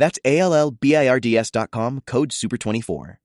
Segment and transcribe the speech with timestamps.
[0.00, 3.18] That's A L L B I R D S.com, code SUPER24.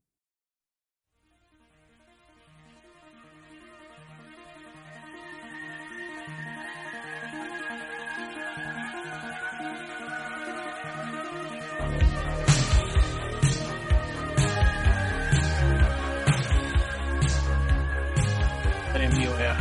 [18.86, 19.56] Estar en vivo ya.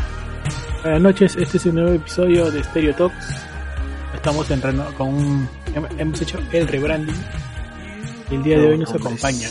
[0.82, 3.55] Buenas noches, este es un nuevo episodio de Stereo Talks.
[4.25, 7.13] Estamos en reno- con un, hem- hemos hecho el rebranding.
[8.31, 9.48] y El día de hoy nos acompaña.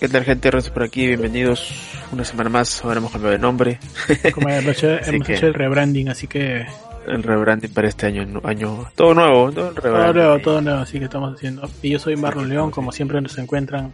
[0.00, 0.50] ¿Qué tal gente?
[0.50, 1.70] Renzo por aquí, bienvenidos
[2.10, 3.78] una semana más, ahora hemos cambiado de nombre,
[4.32, 6.64] Como hemos hecho, hemos hecho el rebranding, así que
[7.06, 11.04] el rebranding para este año, año todo nuevo, todo todo nuevo, todo nuevo, así que
[11.04, 11.68] estamos haciendo.
[11.82, 13.92] Y yo soy Marlon León, como siempre nos encuentran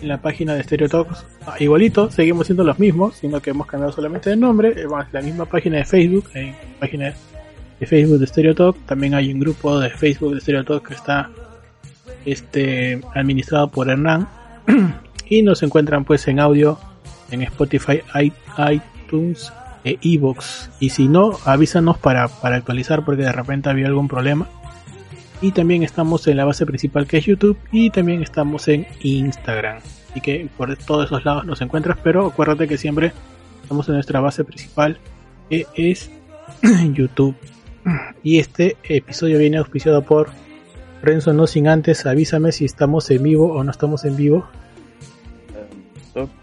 [0.00, 1.24] en la página de Stereo Talks.
[1.46, 4.74] Ah, igualito, seguimos siendo los mismos, sino que hemos cambiado solamente de nombre.
[4.76, 7.14] Eh, La misma página de Facebook, hay página
[7.80, 8.76] de Facebook de Stereo Talk.
[8.86, 11.30] También hay un grupo de Facebook de Stereo Talk que está
[12.24, 14.28] este administrado por Hernán.
[15.28, 16.78] y nos encuentran pues en audio
[17.30, 18.02] en Spotify,
[18.70, 19.52] iTunes
[19.84, 20.68] e iVoox.
[20.80, 24.48] Y si no, avísanos para, para actualizar porque de repente había algún problema.
[25.40, 29.78] Y también estamos en la base principal que es YouTube y también estamos en Instagram.
[30.10, 33.12] Así que por todos esos lados nos encuentras, pero acuérdate que siempre
[33.62, 34.98] estamos en nuestra base principal
[35.48, 36.10] que es
[36.92, 37.36] YouTube.
[38.22, 40.30] Y este episodio viene auspiciado por
[41.02, 44.48] Renzo, no sin antes, avísame si estamos en vivo o no estamos en vivo.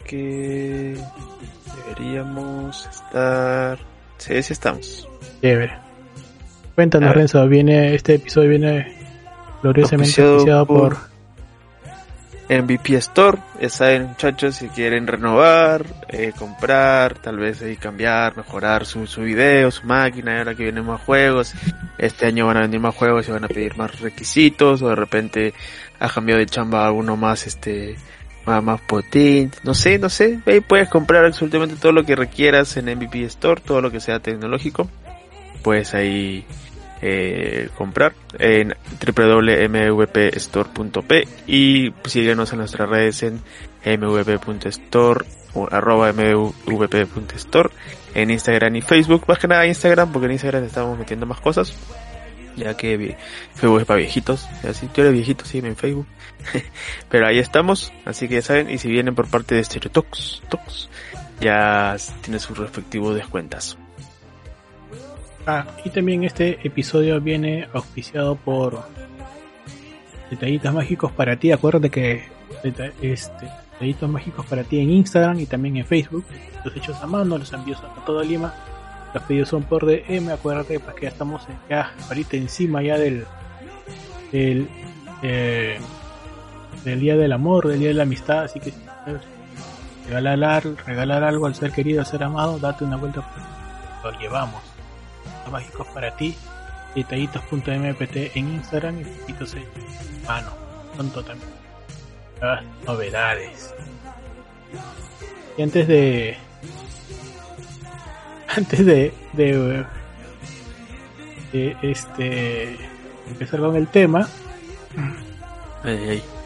[0.06, 0.98] que
[1.86, 3.78] deberíamos estar...
[4.18, 5.08] Sí, sí estamos.
[5.42, 5.85] Chévere.
[6.76, 7.16] Cuéntanos.
[7.16, 8.96] Renzo, viene este episodio viene
[9.62, 10.98] gloriosamente Auspiciado por,
[12.50, 18.86] MVP Store, ya saben muchachos, si quieren renovar, eh, comprar, tal vez ahí cambiar, mejorar
[18.86, 21.54] su, su video, su máquina, y ahora que vienen más juegos,
[21.98, 24.96] este año van a venir más juegos y van a pedir más requisitos, o de
[24.96, 25.54] repente
[26.00, 27.96] ha cambiado de chamba alguno más este
[28.46, 32.78] más, más potente, no sé, no sé, ahí puedes comprar absolutamente todo lo que requieras
[32.78, 34.88] en MVP Store, todo lo que sea tecnológico,
[35.64, 36.46] puedes ahí
[37.08, 38.74] eh, comprar en
[39.16, 43.44] www.mvpstore.p y síguenos en nuestras redes en
[43.86, 45.24] mvp.store
[45.54, 47.70] o arroba mvp.store
[48.16, 51.78] en Instagram y Facebook, más que nada Instagram porque en Instagram estamos metiendo más cosas
[52.56, 53.16] ya que
[53.54, 56.08] Facebook es para viejitos, así eres viejito, sígueme en Facebook.
[57.10, 60.90] Pero ahí estamos, así que ya saben y si vienen por parte de Stereotox Tox,
[61.40, 63.78] ya tiene sus respectivos descuentas
[65.48, 68.84] Ah, y también este episodio viene auspiciado por
[70.30, 71.52] Detallitos Mágicos para ti.
[71.52, 72.24] Acuérdate que
[73.02, 76.26] este, Detallitos Mágicos para ti en Instagram y también en Facebook.
[76.64, 78.54] Los hechos a mano, los envíos a todo Lima.
[79.14, 80.30] Los pedidos son por DM.
[80.34, 83.26] Acuérdate pues, que ya estamos ya ahorita encima ya del,
[84.32, 84.68] del,
[85.22, 85.78] eh,
[86.84, 88.46] del Día del Amor, del Día de la Amistad.
[88.46, 88.74] Así que
[90.08, 93.22] regalar, al- regalar algo al ser querido, al ser amado, date una vuelta.
[94.02, 94.62] por- Lo llevamos
[95.52, 96.36] mágicos para ti,
[96.96, 99.66] detallitos.mpt en Instagram y detallitos en
[100.28, 100.52] mano.
[100.96, 101.50] Pronto también.
[102.40, 103.74] Nuevas novedades.
[105.58, 106.38] Y antes de.
[108.56, 109.14] Antes de.
[109.34, 109.86] de,
[111.52, 112.78] de, este.
[113.28, 114.28] empezar con el tema.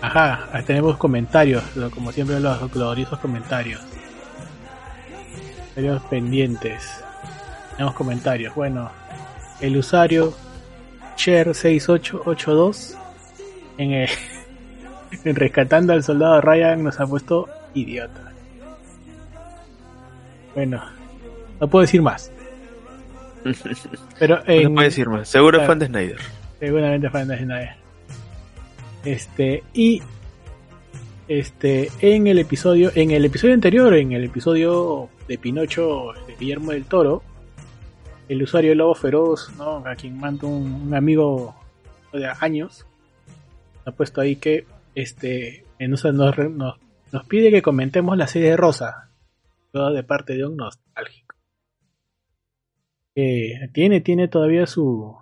[0.01, 3.81] Ajá, ahí tenemos comentarios, como siempre los gloriosos comentarios.
[5.75, 7.03] Comentarios pendientes.
[7.79, 8.53] Tenemos comentarios.
[8.55, 8.91] Bueno,
[9.61, 10.33] el usuario
[11.15, 12.93] Cher6882
[13.77, 14.09] en, el-
[15.23, 18.33] en Rescatando al Soldado Ryan nos ha puesto idiota.
[20.53, 20.83] Bueno,
[21.61, 22.29] no puedo decir más.
[24.19, 25.71] Pero No en, puedo decir más, seguro es claro.
[25.71, 26.17] fan de Snyder
[26.59, 27.75] Seguramente fan de Snyder.
[29.05, 30.01] Este, y
[31.29, 36.71] este, en el episodio, en el episodio anterior, en el episodio de Pinocho de Guillermo
[36.73, 37.23] del Toro,
[38.29, 39.85] el usuario Lobo Feroz, ¿no?
[39.85, 41.55] a quien mando un, un amigo
[42.13, 42.85] de años,
[43.85, 44.65] ha puesto ahí que
[44.95, 46.35] este, nos, nos,
[47.11, 49.09] nos, pide que comentemos la serie de Rosa,
[49.71, 51.35] toda de parte de un nostálgico.
[53.15, 55.17] Eh, tiene, tiene todavía su,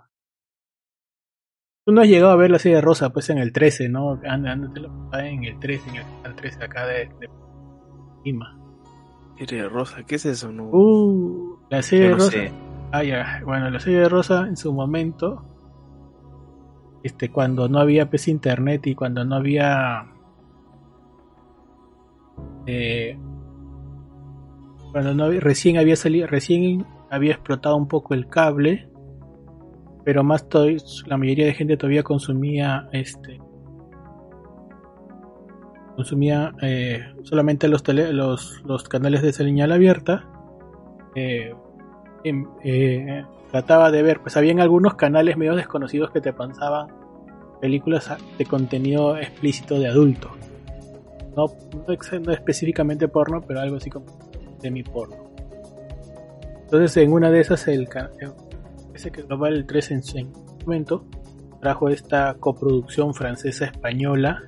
[1.87, 4.19] Tú no has llegado a ver la serie Rosa, pues en el 13, ¿no?
[4.25, 7.29] Antes lo en el 13, en el canal 13 acá de, de
[8.25, 8.59] Lima.
[9.37, 10.51] Serie Rosa, ¿qué es eso?
[10.51, 12.31] No, Uh, la serie yo no Rosa.
[12.31, 12.66] sé.
[12.91, 13.41] Ah, ya.
[13.45, 15.43] Bueno, la serie de Rosa en su momento,
[17.03, 20.05] este, cuando no había pues internet y cuando no había,
[22.65, 23.17] eh,
[24.91, 28.89] cuando no recién había salido, recién había explotado un poco el cable,
[30.05, 30.47] pero más
[31.05, 33.39] la mayoría de gente todavía consumía, este,
[35.95, 40.23] consumía eh, solamente los, tele- los los canales de señal abierta.
[41.15, 41.53] eh,
[42.27, 46.87] em- eh, trataba de ver, pues habían algunos canales medio desconocidos que te pasaban
[47.61, 50.29] películas de contenido explícito de adulto.
[51.35, 51.45] No,
[51.87, 54.05] no específicamente porno, pero algo así como
[54.59, 55.27] semi porno.
[56.63, 57.87] Entonces en una de esas el
[58.93, 60.17] ese que Global el 3 en su
[60.65, 61.05] momento
[61.61, 64.43] trajo esta coproducción francesa española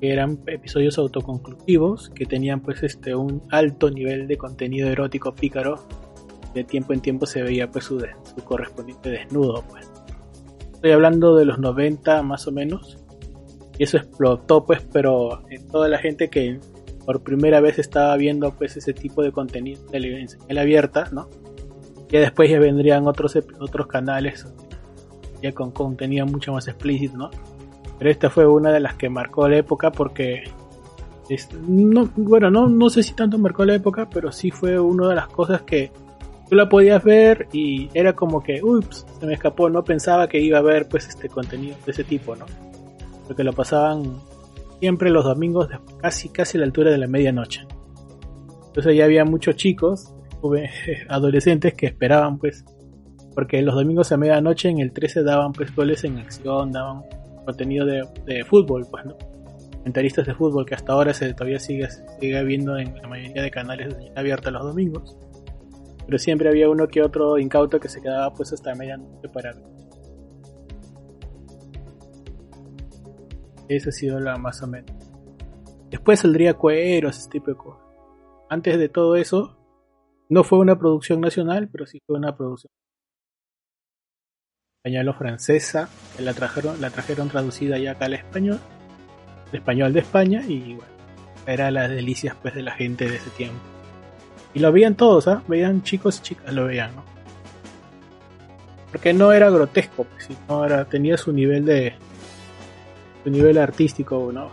[0.00, 5.76] que eran episodios autoconclusivos que tenían pues este un alto nivel de contenido erótico pícaro
[6.54, 9.90] de tiempo en tiempo se veía pues su, su correspondiente desnudo pues.
[10.74, 12.98] Estoy hablando de los 90 más o menos.
[13.78, 16.60] Y eso explotó pues pero en toda la gente que
[17.04, 21.28] por primera vez estaba viendo pues ese tipo de contenido en señal abierta no
[22.08, 24.46] ya después ya vendrían otros otros canales
[25.42, 27.30] ya con contenido mucho más explícito no
[27.98, 30.44] pero esta fue una de las que marcó la época porque
[31.66, 35.14] no, bueno no, no sé si tanto marcó la época pero sí fue una de
[35.14, 35.90] las cosas que
[36.48, 40.40] tú la podías ver y era como que ups se me escapó no pensaba que
[40.40, 42.46] iba a ver pues este contenido de ese tipo no
[43.26, 44.20] porque lo pasaban
[44.82, 45.68] siempre los domingos
[46.00, 47.60] casi casi a la altura de la medianoche.
[48.66, 50.12] Entonces ya había muchos chicos
[51.08, 52.64] adolescentes que esperaban pues
[53.32, 57.04] porque los domingos a medianoche en el 13 daban pues goles en acción daban
[57.44, 59.16] contenido de, de fútbol pues no
[59.70, 61.88] comentaristas de fútbol que hasta ahora se todavía sigue
[62.20, 65.16] sigue viendo en la mayoría de canales abierta los domingos
[66.12, 69.54] pero siempre había uno que otro incauto que se quedaba pues hasta medianoche para.
[73.66, 74.94] Esa ha sido la más o menos.
[75.88, 77.82] Después saldría Cueros, ese tipo de cosas.
[78.50, 79.56] Antes de todo eso,
[80.28, 82.70] no fue una producción nacional, pero sí fue una producción
[84.84, 88.60] española francesa, que la trajeron, la trajeron traducida ya acá al español,
[89.50, 90.92] español de España, y bueno,
[91.46, 93.71] era las delicias pues de la gente de ese tiempo.
[94.54, 95.42] Y lo veían todos, ¿ah?
[95.48, 97.04] Veían chicos y chicas, lo veían, ¿no?
[98.90, 101.94] Porque no era grotesco, pues, sino era, tenía su nivel de.
[103.24, 104.50] su nivel artístico, ¿no?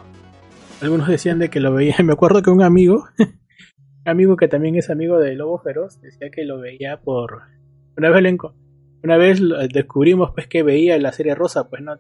[0.82, 2.06] Algunos decían de que lo veían.
[2.06, 3.06] Me acuerdo que un amigo,
[4.06, 7.42] amigo que también es amigo de Lobo Feroz, decía que lo veía por.
[7.98, 8.56] Una vez, lo
[9.04, 9.42] una vez
[9.74, 11.98] descubrimos pues que veía la serie Rosa, pues no.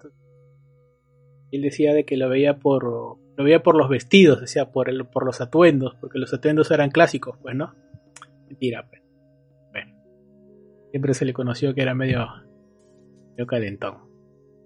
[1.52, 2.84] Él decía de que lo veía por.
[2.86, 6.90] lo veía por los vestidos, decía, por el, por los atuendos, porque los atuendos eran
[6.90, 7.74] clásicos, pues, ¿no?
[8.50, 9.02] Mentira, pues.
[9.72, 9.96] Bueno.
[10.92, 12.28] Siempre se le conoció que era medio,
[13.32, 14.00] medio calentón.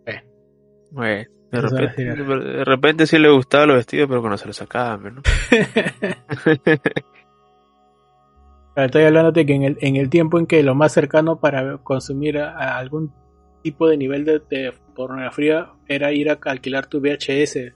[0.06, 0.22] Bueno.
[0.92, 5.16] Bueno, de repente, de repente sí le gustaba los vestidos, pero cuando se los sacaban,
[5.16, 5.22] ¿no?
[8.76, 11.78] Estoy hablando de que en el, en el tiempo en que lo más cercano para
[11.78, 13.14] consumir a, a algún
[13.62, 17.74] tipo de nivel de, de pornografía era ir a alquilar tu VHS,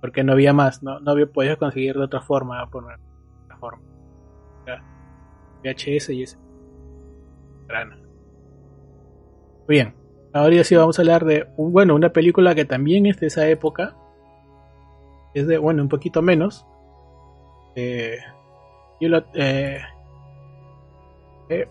[0.00, 3.56] porque no había más, no, no había podías conseguir de otra forma pornografía, de otra
[3.58, 3.91] forma.
[5.62, 6.36] VHS y ese.
[7.68, 7.96] Grana.
[9.68, 9.94] Muy bien,
[10.32, 13.48] ahora sí vamos a hablar de, un- bueno, una película que también es de esa
[13.48, 13.96] época,
[15.34, 16.66] es de, bueno, un poquito menos.
[17.76, 18.18] Eh,
[19.00, 19.80] yo lo- eh,
[21.48, 21.68] eh,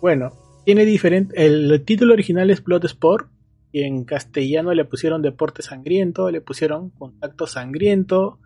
[0.00, 0.32] bueno,
[0.64, 1.44] tiene diferente.
[1.46, 3.28] El título original es Bloodsport.
[3.70, 8.38] Y en castellano le pusieron Deporte Sangriento, le pusieron Contacto Sangriento,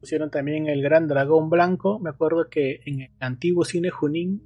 [0.00, 1.98] pusieron también El Gran Dragón Blanco.
[2.00, 4.42] Me acuerdo que en el antiguo cine Junín,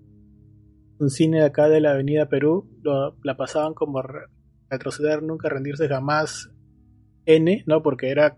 [0.99, 4.27] un cine de acá de la Avenida Perú, lo, la pasaban como re-
[4.69, 6.51] retroceder, nunca rendirse jamás
[7.27, 7.83] N, ¿no?
[7.83, 8.35] Porque era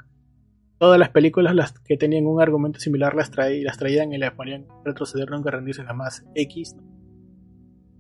[0.79, 4.31] todas las películas las que tenían un argumento similar las, traí- las traían y le
[4.31, 6.77] ponían retroceder, nunca rendirse jamás X.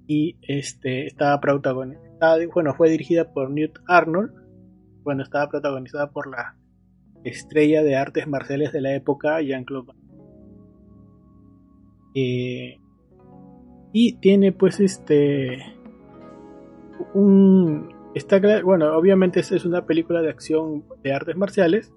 [0.07, 4.31] Y este estaba protagonizada, bueno, fue dirigida por Newt Arnold.
[5.03, 6.57] Bueno, estaba protagonizada por la
[7.29, 9.93] estrella de artes marciales de la época, Jean-Claude.
[12.15, 12.81] Eh,
[13.93, 15.59] y tiene pues este
[17.15, 21.93] un está cla- bueno obviamente esta es una película de acción de artes marciales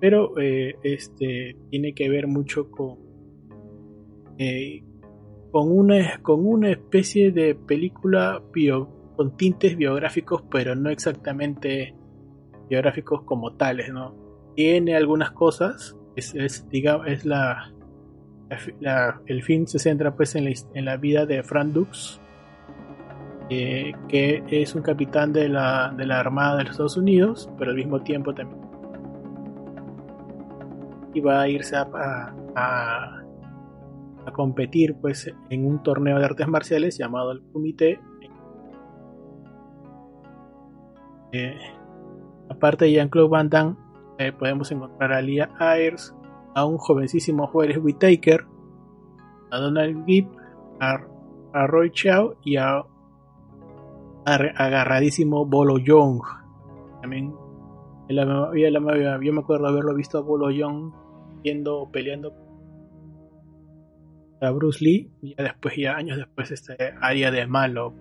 [0.00, 2.98] pero eh, este tiene que ver mucho con
[4.38, 4.82] eh,
[5.52, 11.94] con una con una especie de película bio- con tintes biográficos pero no exactamente
[12.68, 14.29] biográficos como tales, ¿no?
[14.56, 17.72] Tiene algunas cosas, es, es es la,
[19.26, 22.20] el film se centra pues en la, en la vida de Frank Dux,
[23.48, 27.70] eh, que es un capitán de la, de la Armada de los Estados Unidos, pero
[27.70, 28.60] al mismo tiempo también
[31.14, 31.88] iba a irse a,
[32.54, 33.22] a,
[34.26, 38.00] a, competir pues en un torneo de artes marciales llamado el Comité.
[41.32, 41.58] Eh,
[42.48, 43.76] aparte de Jean-Claude Van Damme,
[44.38, 46.14] podemos encontrar a Lia Ayers,
[46.54, 48.46] a un jovencísimo Juárez Whitaker,
[49.50, 50.28] a Donald Gibb,
[50.80, 51.00] a,
[51.52, 52.84] a Roy Chow y a
[54.24, 56.20] agarradísimo Bolo Young.
[57.00, 57.34] También
[58.08, 60.92] yo me acuerdo haberlo visto a Bolo Young
[61.42, 62.32] viendo peleando
[64.40, 67.94] a Bruce Lee y ya después ya años después este área de malo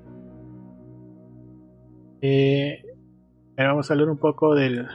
[2.22, 2.84] eh,
[3.56, 4.88] vamos a hablar un poco del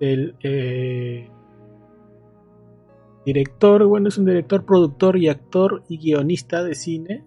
[0.00, 1.30] del eh,
[3.24, 7.24] director bueno es un director productor y actor y guionista de cine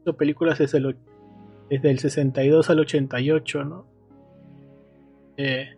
[0.00, 0.96] hizo películas desde el,
[1.68, 3.90] desde el 62 al 88 no
[5.42, 5.70] eh,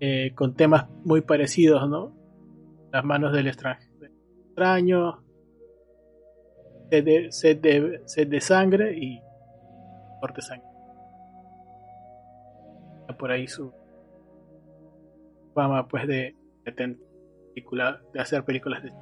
[0.00, 2.12] eh, con temas muy parecidos, ¿no?
[2.92, 5.22] Las manos del extraño,
[6.90, 9.22] sed de, sed de, sed de sangre y
[10.20, 10.68] corte sangre.
[13.18, 13.72] Por ahí su
[15.54, 16.34] fama pues de,
[18.18, 18.92] hacer películas de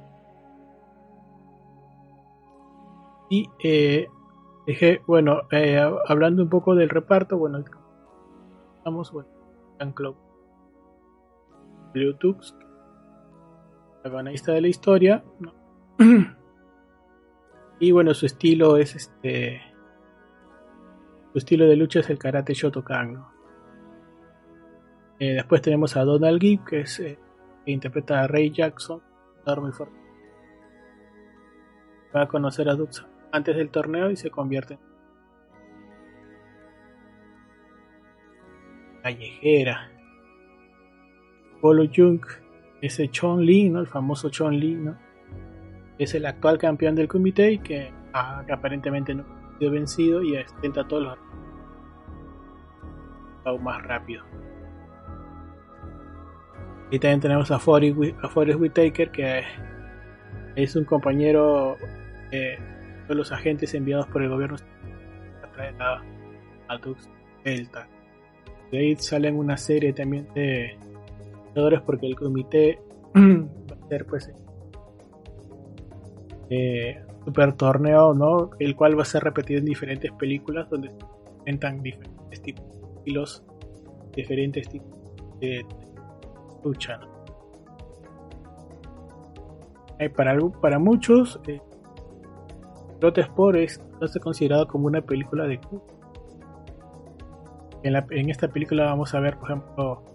[3.29, 4.07] y eh,
[4.67, 7.63] dije bueno eh, hablando un poco del reparto bueno
[8.85, 9.29] vamos bueno
[9.95, 10.15] Club
[11.93, 12.55] Bluetooth,
[14.01, 15.23] protagonista de la historia.
[17.79, 19.61] y bueno, su estilo es este.
[21.31, 23.23] Su estilo de lucha es el karate Shotokan.
[25.19, 27.17] Eh, después tenemos a Donald Gibb, que, es, eh,
[27.65, 29.01] que interpreta a Ray Jackson,
[29.61, 29.95] muy fuerte.
[32.15, 34.79] Va a conocer a Dux antes del torneo y se convierte en
[39.01, 39.91] callejera.
[41.61, 42.21] Polo Jung,
[42.81, 43.79] ese Chon Li, ¿no?
[43.79, 44.97] el famoso Chon Li, ¿no?
[45.97, 51.03] es el actual campeón del comité y que, aparentemente no ha vencido y intenta todos
[51.03, 51.17] los
[53.45, 54.23] aún más rápido.
[56.93, 59.41] Y también tenemos a Forrest, Whitaker, que
[60.55, 61.75] es un compañero
[62.29, 62.59] de
[63.15, 64.57] los agentes enviados por el gobierno
[65.41, 66.03] a a,
[66.67, 67.09] a Dux
[67.43, 67.87] Delta.
[68.71, 70.77] De ahí salen una serie también de
[71.83, 72.79] porque el comité
[73.15, 74.31] va a ser pues
[76.51, 80.95] eh, super torneo no el cual va a ser repetido en diferentes películas donde se
[81.43, 83.43] presentan diferentes tipos de estilos
[84.15, 84.89] diferentes tipos
[85.39, 85.63] de
[86.63, 86.99] lucha
[90.15, 91.61] para, para muchos eh,
[93.01, 95.59] Sport es, está considerado como una película de
[97.83, 100.13] en, en esta película vamos a ver por ejemplo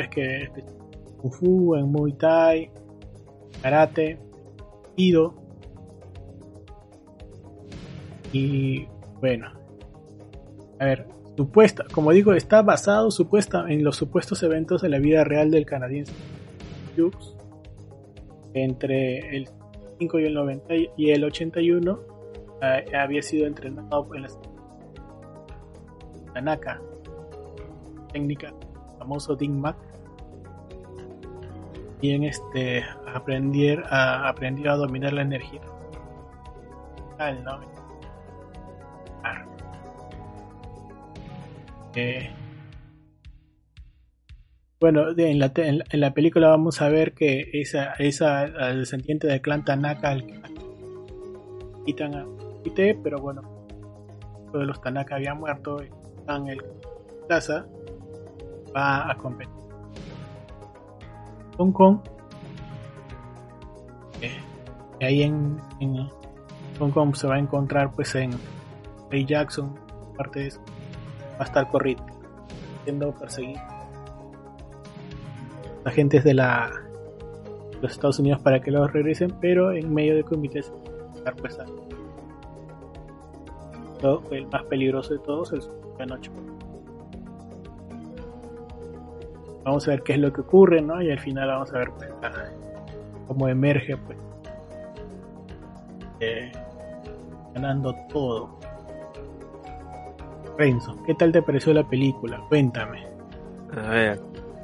[0.00, 0.64] es que este,
[1.18, 2.70] Kung Fu, en Muay Thai,
[3.62, 4.18] Karate,
[4.96, 5.34] Ido.
[8.32, 8.86] Y
[9.20, 9.52] bueno,
[10.80, 15.24] a ver, supuesta, como digo, está basado supuesta en los supuestos eventos de la vida
[15.24, 16.12] real del canadiense
[16.96, 17.36] Jux
[18.54, 19.48] entre el
[19.98, 22.00] 5 y el 90 y el 81
[22.62, 24.28] eh, había sido entrenado en la
[26.32, 26.80] Tanaka
[28.12, 28.54] técnica
[28.98, 29.76] famoso Ding Mac
[32.00, 35.60] y en este aprender a aprendió a dominar la energía
[41.96, 42.30] eh,
[44.80, 49.64] bueno en la, en la, película vamos a ver que esa esa descendiente del clan
[49.64, 50.40] Tanaka al que
[51.86, 52.26] quitan a
[53.02, 53.42] pero bueno
[54.52, 56.62] todos los Tanaka habían muerto y están el
[57.28, 57.66] casa
[58.74, 59.54] va a competir.
[61.58, 61.98] Hong Kong.
[64.20, 64.40] Eh,
[65.00, 65.58] ahí en,
[66.78, 68.32] Hong Kong se va a encontrar pues en
[69.10, 69.78] Ray Jackson,
[70.16, 70.60] parte de eso,
[71.34, 72.04] va a estar corriendo,
[72.84, 73.60] siendo perseguido.
[75.84, 76.70] Agentes de la
[77.82, 80.72] los Estados Unidos para que los regresen, pero en medio de comités
[81.40, 81.58] pues,
[84.30, 86.08] el más peligroso de todos, el Super
[89.64, 91.00] vamos a ver qué es lo que ocurre, ¿no?
[91.00, 92.10] Y al final vamos a ver pues,
[93.26, 94.18] cómo emerge, pues,
[96.20, 96.52] eh,
[97.54, 98.58] ganando todo.
[100.56, 102.40] Renzo, ¿qué tal te pareció la película?
[102.48, 103.06] Cuéntame.
[103.76, 104.20] A ver,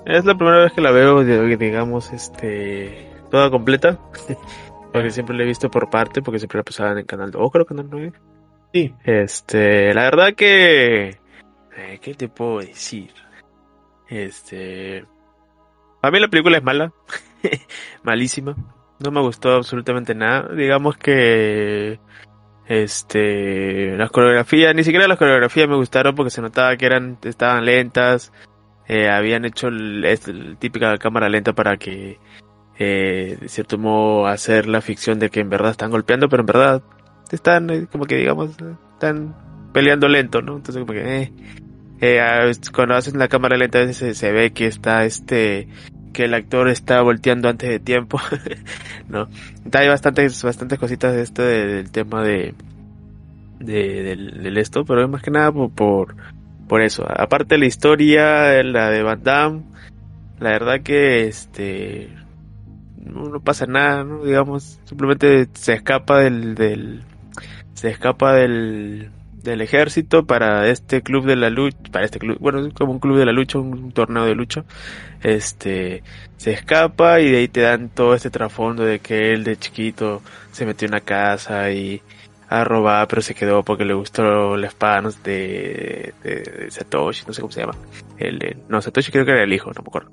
[0.06, 3.99] es la primera vez que la veo, digamos, este, toda completa.
[4.92, 7.66] porque siempre la he visto por parte, porque siempre la pasaban en Canal 2, creo
[7.66, 8.12] Canal 9.
[8.73, 8.94] Sí.
[9.04, 11.09] Este, la verdad que,
[11.76, 13.12] eh, ¿qué te puedo decir?
[14.09, 15.04] Este,
[16.02, 16.92] a mí la película es mala,
[18.02, 18.56] malísima.
[18.99, 20.54] No me gustó absolutamente nada.
[20.54, 21.99] Digamos que
[22.70, 27.64] este las coreografías, ni siquiera las coreografías me gustaron porque se notaba que eran estaban
[27.64, 28.32] lentas.
[28.86, 32.18] Eh, habían hecho el, típica cámara lenta para que
[32.78, 36.46] eh, de cierto modo hacer la ficción de que en verdad están golpeando, pero en
[36.46, 36.82] verdad
[37.32, 38.50] están eh, como que digamos
[38.92, 39.34] están
[39.72, 40.56] peleando lento, ¿no?
[40.56, 41.32] Entonces como que eh,
[42.00, 45.66] eh, cuando hacen la cámara lenta a veces se ve que está este
[46.12, 48.20] que el actor está volteando antes de tiempo,
[49.08, 49.28] ¿no?
[49.72, 52.54] Hay bastantes, bastantes cositas de esto del tema de,
[53.58, 56.16] de del, esto, pero más que nada por, por,
[56.68, 57.04] por eso.
[57.08, 59.62] Aparte la historia, la de Van Damme,
[60.38, 62.10] la verdad que este
[63.04, 64.24] no, no pasa nada, ¿no?
[64.24, 67.02] Digamos, simplemente se escapa del, del
[67.74, 69.10] se escapa del
[69.42, 73.18] del ejército para este club de la lucha, para este club, bueno, como un club
[73.18, 74.64] de la lucha, un torneo de lucha,
[75.23, 76.02] este,
[76.37, 80.23] se escapa y de ahí te dan todo este trasfondo de que él de chiquito
[80.52, 82.02] se metió en una casa y
[82.50, 87.40] a robar, pero se quedó porque le gustó las panos de, de, Satoshi, no sé
[87.42, 87.76] cómo se llama.
[88.18, 90.11] El, no, Satoshi creo que era el hijo, no me acuerdo.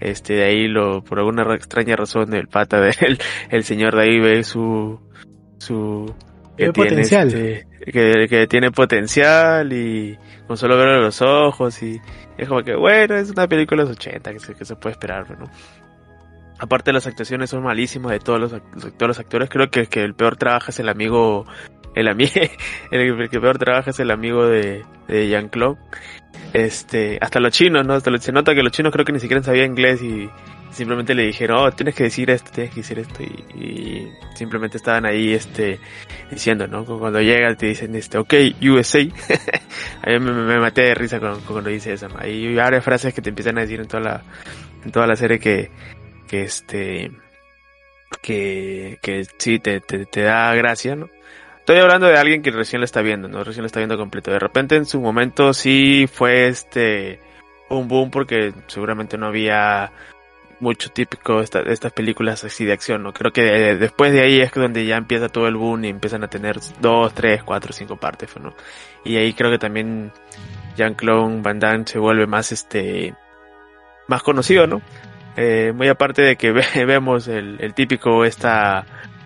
[0.00, 3.18] Este, de ahí lo, por alguna extraña razón, el pata de él,
[3.50, 4.98] el señor de ahí ve su,
[5.58, 6.14] su,
[6.56, 7.28] que tiene potencial.
[7.28, 12.00] Este, que, que, tiene potencial y con solo verlo los ojos y
[12.36, 14.92] es como que bueno, es una película de los 80 que se, que se puede
[14.92, 15.46] esperar, ¿no?
[16.58, 20.14] Aparte las actuaciones son malísimas de todos los, todos los actores, creo que, que el
[20.14, 21.46] peor trabaja es el amigo,
[21.94, 22.30] el amigo,
[22.90, 25.78] el, que peor trabaja es el amigo de, de Jean-Claude.
[26.52, 27.94] Este, hasta los chinos, ¿no?
[27.94, 30.30] Hasta lo, se nota que los chinos creo que ni siquiera sabían inglés y,
[30.74, 35.06] simplemente le dijeron, oh, tienes que decir esto, tienes que decir esto, y, simplemente estaban
[35.06, 35.78] ahí, este,
[36.30, 36.84] diciendo, ¿no?
[36.84, 39.00] Cuando llegan te dicen, este, ok, USA,
[40.02, 42.16] a mí me, maté de risa cuando, dice eso, ¿no?
[42.18, 44.22] Hay varias frases que te empiezan a decir en toda la,
[44.84, 45.70] en toda la serie que,
[46.28, 47.10] que este,
[48.20, 51.08] que, que sí, te, te, te da gracia, ¿no?
[51.64, 53.42] Estoy hablando de alguien que recién lo está viendo, ¿no?
[53.42, 54.30] Recién lo está viendo completo.
[54.30, 57.20] De repente en su momento sí fue este
[57.70, 59.90] un boom porque seguramente no había
[60.60, 63.12] mucho típico esta, estas películas así de acción, ¿no?
[63.12, 63.42] Creo que
[63.76, 67.14] después de ahí es donde ya empieza todo el boom y empiezan a tener dos,
[67.14, 68.54] tres, cuatro, cinco partes, ¿no?
[69.04, 70.12] Y ahí creo que también
[70.76, 73.14] Jean-Claude Van Damme se vuelve más, este,
[74.08, 74.82] más conocido, ¿no?
[75.36, 76.52] Eh, muy aparte de que
[76.86, 78.84] vemos el, el típico esta,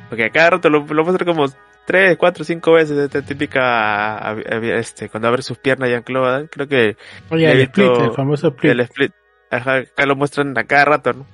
[0.08, 1.46] porque acá rato lo, lo muestra como
[1.86, 6.96] tres, cuatro, cinco veces esta típica, este, cuando abre sus piernas Jean-Claude, creo que...
[7.30, 8.72] Oye, el split, el famoso split.
[8.72, 9.12] El split
[9.50, 11.26] acá lo muestran a cada rato, ¿no?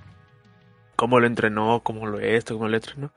[0.96, 3.12] Cómo lo entrenó, cómo lo esto, cómo lo entrenó.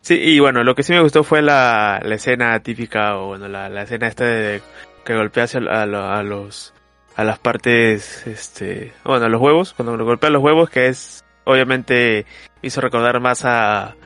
[0.00, 3.48] Sí, y bueno, lo que sí me gustó fue la, la escena típica, o bueno,
[3.48, 4.62] la, la escena esta de
[5.04, 6.74] que golpea a, a, los,
[7.16, 10.88] a las partes, este, bueno, a los huevos, cuando lo golpea a los huevos, que
[10.88, 12.26] es, obviamente,
[12.62, 13.96] hizo recordar más a,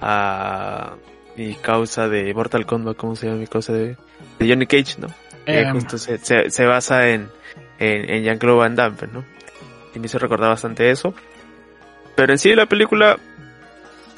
[0.00, 0.96] a
[1.36, 3.96] mi causa de Mortal Kombat, ¿cómo se llama mi causa de,
[4.38, 5.08] de Johnny Cage, ¿no?
[5.46, 5.72] que em.
[5.72, 7.30] justo se, se, se, basa en,
[7.78, 9.24] en, en Jean-Claude Van Damme, ¿no?
[9.94, 11.14] Y me hizo recordar bastante eso.
[12.14, 13.16] Pero en sí la película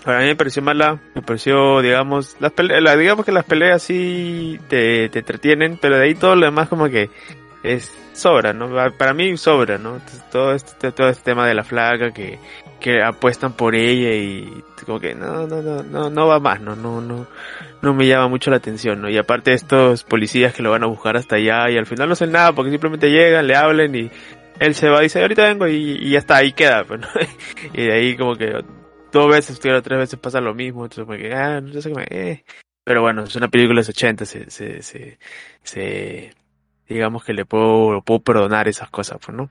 [0.04, 4.58] para mí me pareció mala, me pareció, digamos, las peleas, digamos que las peleas sí
[4.68, 7.10] te, te entretienen, pero de ahí todo lo demás como que
[7.62, 8.70] es sobra, ¿no?
[8.96, 10.00] Para mí sobra, ¿no?
[10.32, 12.38] todo este, todo este tema de la flaca que,
[12.80, 16.74] que apuestan por ella y como que no, no, no, no, no va más, no,
[16.74, 17.26] no, no,
[17.82, 19.10] no me llama mucho la atención, ¿no?
[19.10, 22.14] Y aparte estos policías que lo van a buscar hasta allá y al final no
[22.14, 24.10] hacen nada porque simplemente llegan, le hablan y
[24.60, 26.84] él se va y dice, ahorita vengo y, ya está, ahí queda.
[26.84, 27.00] Pues,
[27.72, 28.62] y de ahí como que
[29.10, 30.84] dos veces, tres veces pasa lo mismo.
[30.84, 32.44] Entonces como que, ah, no sé qué, eh.
[32.84, 35.18] Pero bueno, es una película de los 80, se, se, se,
[35.62, 36.34] se,
[36.88, 39.50] digamos que le puedo, puedo perdonar esas cosas, pues, ¿no?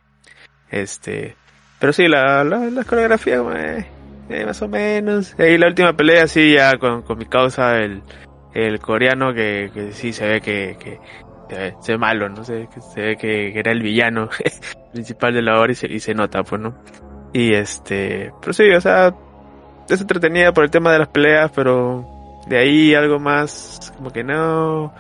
[0.70, 1.36] Este,
[1.80, 3.86] pero sí, la, la, la coreografía, eh,
[4.30, 5.36] eh, más o menos.
[5.40, 8.04] Y la última pelea, sí, ya con, con mi causa, el,
[8.54, 11.00] el coreano, que, que sí se ve que, que
[11.50, 12.44] se ve, malo, ¿no?
[12.44, 14.30] Se, se ve que, era el villano
[14.94, 16.76] principal de la obra y se, y se nota, pues, ¿no?
[17.34, 19.14] Y este, pero sí, o sea,
[19.88, 22.06] es entretenida por el tema de las peleas, pero
[22.48, 24.94] de ahí algo más, como que no,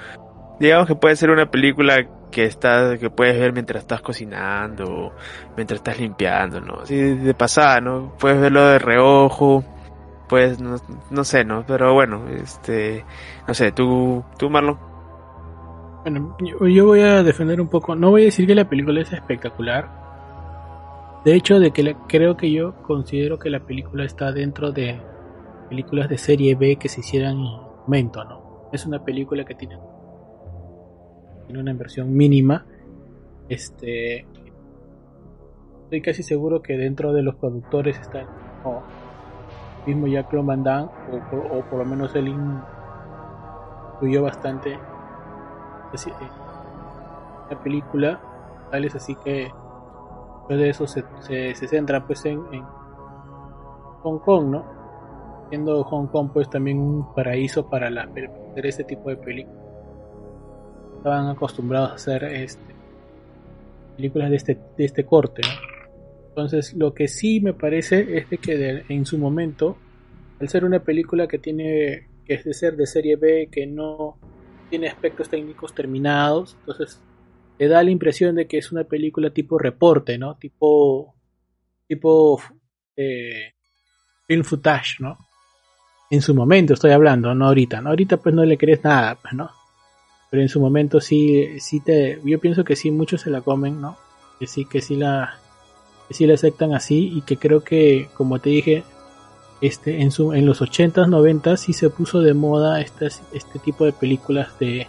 [0.59, 5.13] digamos que puede ser una película que está, que puedes ver mientras estás cocinando,
[5.55, 6.81] mientras estás limpiando, ¿no?
[6.81, 8.13] Así de pasada, ¿no?
[8.19, 9.63] Puedes verlo de reojo,
[10.27, 10.75] pues, no,
[11.09, 11.65] no sé, ¿no?
[11.65, 13.03] Pero bueno, este,
[13.47, 14.88] no sé, tú, tú Marlon.
[16.03, 17.95] Bueno, yo, voy a defender un poco.
[17.95, 19.89] No voy a decir que la película es espectacular.
[21.25, 24.99] De hecho, de que la- creo que yo considero que la película está dentro de
[25.67, 27.45] películas de serie B que se hicieran en
[27.85, 28.69] momento, ¿no?
[28.71, 29.77] Es una película que tiene,
[31.45, 32.65] tiene una inversión mínima.
[33.49, 34.25] Este.
[35.83, 38.25] Estoy casi seguro que dentro de los productores está
[38.63, 38.83] o
[39.85, 40.89] el mismo Jacques Van Damme,
[41.31, 42.61] o, o por lo menos él in-
[43.95, 44.77] influyó bastante
[47.49, 48.21] la película
[48.71, 49.51] tal es así que
[50.37, 52.41] después de eso se, se, se centra pues en,
[54.01, 54.79] Hong Kong no
[55.49, 59.57] siendo Hong Kong pues también un paraíso para la, para este tipo de películas.
[60.97, 62.75] Estaban acostumbrados a hacer este
[63.95, 65.41] películas de este de este corte
[66.29, 69.75] entonces lo que sí me parece es de que en su momento
[70.39, 74.17] al ser una película que tiene que es de ser de serie B que no
[74.69, 77.01] tiene aspectos técnicos terminados, entonces
[77.57, 80.37] te da la impresión de que es una película tipo reporte, ¿no?
[80.37, 81.15] Tipo
[81.87, 82.41] tipo
[82.95, 83.53] eh,
[84.27, 85.17] film footage, ¿no?
[86.09, 87.89] En su momento estoy hablando, no ahorita, ¿no?
[87.89, 89.49] Ahorita pues no le crees nada, pues, ¿no?
[90.29, 93.81] Pero en su momento sí sí te yo pienso que sí muchos se la comen,
[93.81, 93.97] ¿no?
[94.39, 95.39] Que sí que sí la
[96.07, 98.83] que sí la aceptan así y que creo que como te dije
[99.61, 103.85] este en su en los 80s 90s sí se puso de moda estas, este tipo
[103.85, 104.87] de películas de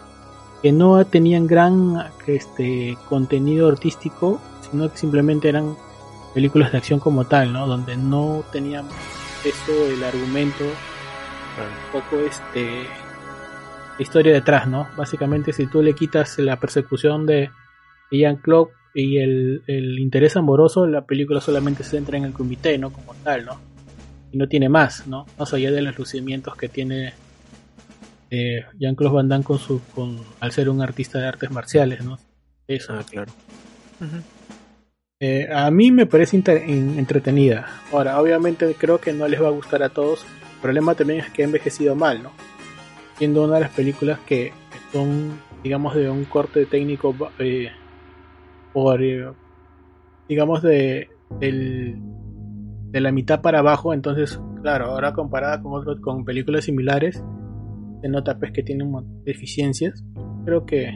[0.62, 5.76] que no tenían gran este contenido artístico sino que simplemente eran
[6.34, 8.86] películas de acción como tal no donde no tenían
[9.44, 12.86] eso el argumento un poco este
[13.98, 17.50] historia detrás no básicamente si tú le quitas la persecución de
[18.12, 22.90] Jean-Claude y el, el interés amoroso la película solamente se centra en el comité no
[22.92, 23.69] como tal no
[24.32, 25.26] y no tiene más, ¿no?
[25.38, 27.12] Más allá de los lucimientos que tiene
[28.30, 32.18] eh, Jean-Claude Van Damme con su, con, al ser un artista de artes marciales, ¿no?
[32.68, 32.94] Eso.
[32.94, 33.32] Ah, claro.
[35.18, 37.66] Eh, a mí me parece entretenida.
[37.92, 40.24] Ahora, obviamente creo que no les va a gustar a todos.
[40.54, 42.32] El problema también es que ha envejecido mal, ¿no?
[43.18, 44.52] Siendo una de las películas que
[44.92, 47.70] son, digamos, de un corte técnico eh,
[48.72, 49.00] por,
[50.28, 51.96] digamos, de, del,
[52.90, 53.94] de la mitad para abajo.
[53.94, 57.24] Entonces, claro, ahora comparada con otros, con películas similares,
[58.00, 60.04] se nota pues que tiene un montón de deficiencias.
[60.44, 60.90] Creo que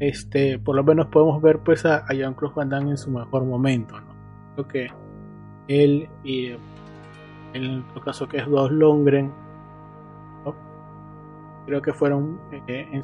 [0.00, 4.00] este, por lo menos podemos ver pues a, a Jean-Claude Van en su mejor momento,
[4.00, 4.12] ¿no?
[4.54, 4.86] Creo que
[5.68, 6.50] él y
[7.54, 9.32] en otro caso que es Dos Longren,
[11.66, 13.02] creo que fueron eh,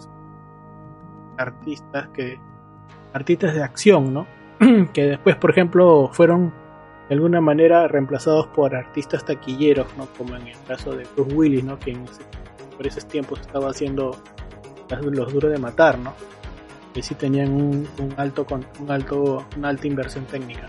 [1.37, 2.38] artistas que
[3.12, 4.27] artistas de acción, ¿no?
[4.92, 6.53] que después, por ejemplo, fueron
[7.09, 10.07] de alguna manera reemplazados por artistas taquilleros, ¿no?
[10.16, 11.79] Como en el caso de Bruce Willis, ¿no?
[11.79, 12.05] Que en
[12.77, 14.16] por esos tiempos estaba haciendo
[15.03, 16.12] los duros de matar, ¿no?
[16.92, 20.68] Que sí tenían un, un alto con un alto una alta inversión técnica.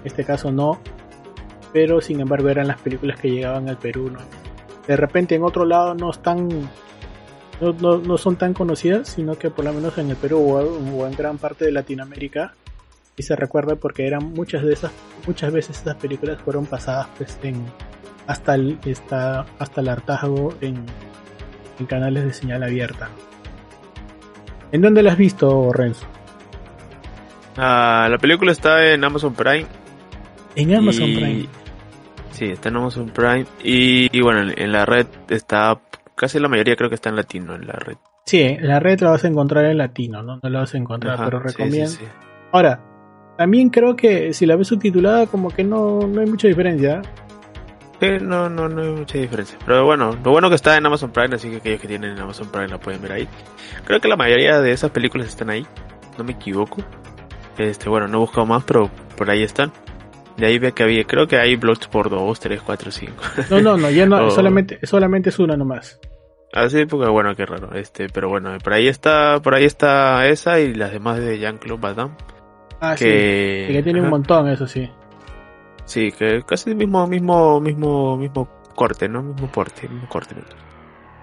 [0.00, 0.78] En este caso no,
[1.72, 4.20] pero sin embargo eran las películas que llegaban al Perú, ¿no?
[4.86, 6.48] De repente en otro lado no están
[7.60, 11.06] no, no, no son tan conocidas, sino que por lo menos en el Perú o
[11.06, 12.54] en gran parte de Latinoamérica
[13.16, 14.92] y se recuerda porque eran muchas de esas
[15.26, 17.64] muchas veces esas películas fueron pasadas pues en
[18.26, 20.84] hasta el hasta, hasta el hartazgo en,
[21.78, 23.08] en canales de señal abierta
[24.72, 26.06] ¿en dónde la has visto Renzo?
[27.56, 29.66] Ah, la película está en Amazon Prime.
[30.56, 31.46] en Amazon y- Prime
[32.32, 33.46] Sí, está en Amazon Prime.
[33.62, 35.78] Y, y bueno, en, la red está.
[36.16, 37.94] Casi la mayoría creo que está en latino en la red.
[38.26, 40.78] sí, en la red la vas a encontrar en latino no, no la vas a
[40.78, 42.04] encontrar Ajá, pero sí, sí, recomiendo sí.
[42.50, 42.80] ahora
[43.36, 47.02] también creo que si la ves subtitulada como que no, no hay mucha diferencia
[48.00, 49.56] Sí, no, no, no hay mucha diferencia.
[49.64, 52.48] Pero bueno, lo bueno que está en Amazon Prime, así que aquellos que tienen Amazon
[52.48, 53.28] Prime la pueden ver ahí.
[53.84, 55.64] Creo que la mayoría de esas películas están ahí,
[56.18, 56.82] no me equivoco.
[57.56, 59.72] Este, bueno, no he buscado más, pero por ahí están.
[60.36, 63.14] De ahí ve que había, creo que hay blogs por 2, 3, 4, 5.
[63.50, 64.30] no, no, no, ya no, Oh.
[64.30, 66.00] solamente, solamente es una nomás
[66.52, 67.74] Así, porque bueno, qué raro.
[67.74, 71.80] Este, pero bueno, por ahí está, por ahí está esa y las demás de Jean-Claude
[71.80, 72.14] Van Damme.
[72.80, 74.88] Ah, sí, que, que tiene un montón eso sí
[75.86, 79.22] Sí, que casi el mismo, mismo, mismo, mismo corte, ¿no?
[79.22, 80.34] Mismo porte, mismo corte.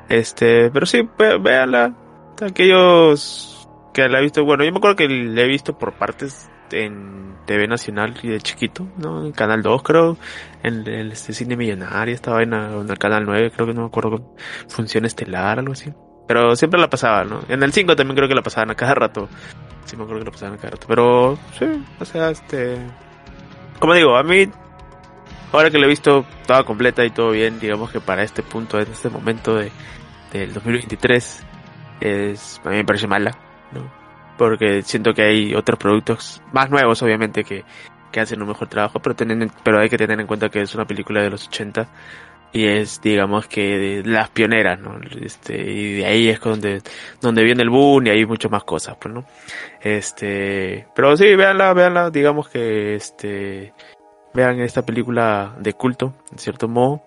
[0.07, 1.93] Este, pero sí, ve- véanla.
[2.41, 6.49] Aquellos que la he visto, bueno, yo me acuerdo que la he visto por partes
[6.71, 9.25] en TV Nacional y de chiquito, ¿no?
[9.25, 10.17] En Canal 2 creo,
[10.63, 13.87] en el este cine millonario, estaba en, en el Canal 9, creo que no me
[13.87, 14.35] acuerdo,
[14.67, 15.91] función estelar, algo así.
[16.27, 17.41] Pero siempre la pasaba, ¿no?
[17.49, 19.27] En el 5 también creo que la pasaban a cada rato.
[19.91, 20.77] Sí me acuerdo que la pasaban cada.
[20.87, 21.65] Pero, sí,
[21.99, 22.77] o sea, este...
[23.77, 24.49] Como digo, a mí,
[25.51, 28.79] ahora que la he visto toda completa y todo bien, digamos que para este punto,
[28.79, 29.69] en este momento de,
[30.31, 31.43] del 2023,
[31.99, 33.37] es, a mí me parece mala,
[33.73, 33.91] ¿no?
[34.37, 37.65] Porque siento que hay otros productos más nuevos, obviamente, que,
[38.13, 40.73] que hacen un mejor trabajo, pero, tienen, pero hay que tener en cuenta que es
[40.73, 41.85] una película de los 80
[42.53, 46.81] y es digamos que las pioneras no este y de ahí es donde
[47.21, 49.25] donde viene el boom y hay muchas más cosas pues no
[49.81, 53.73] este pero sí véanla véanla digamos que este
[54.33, 57.01] vean esta película de culto en cierto modo.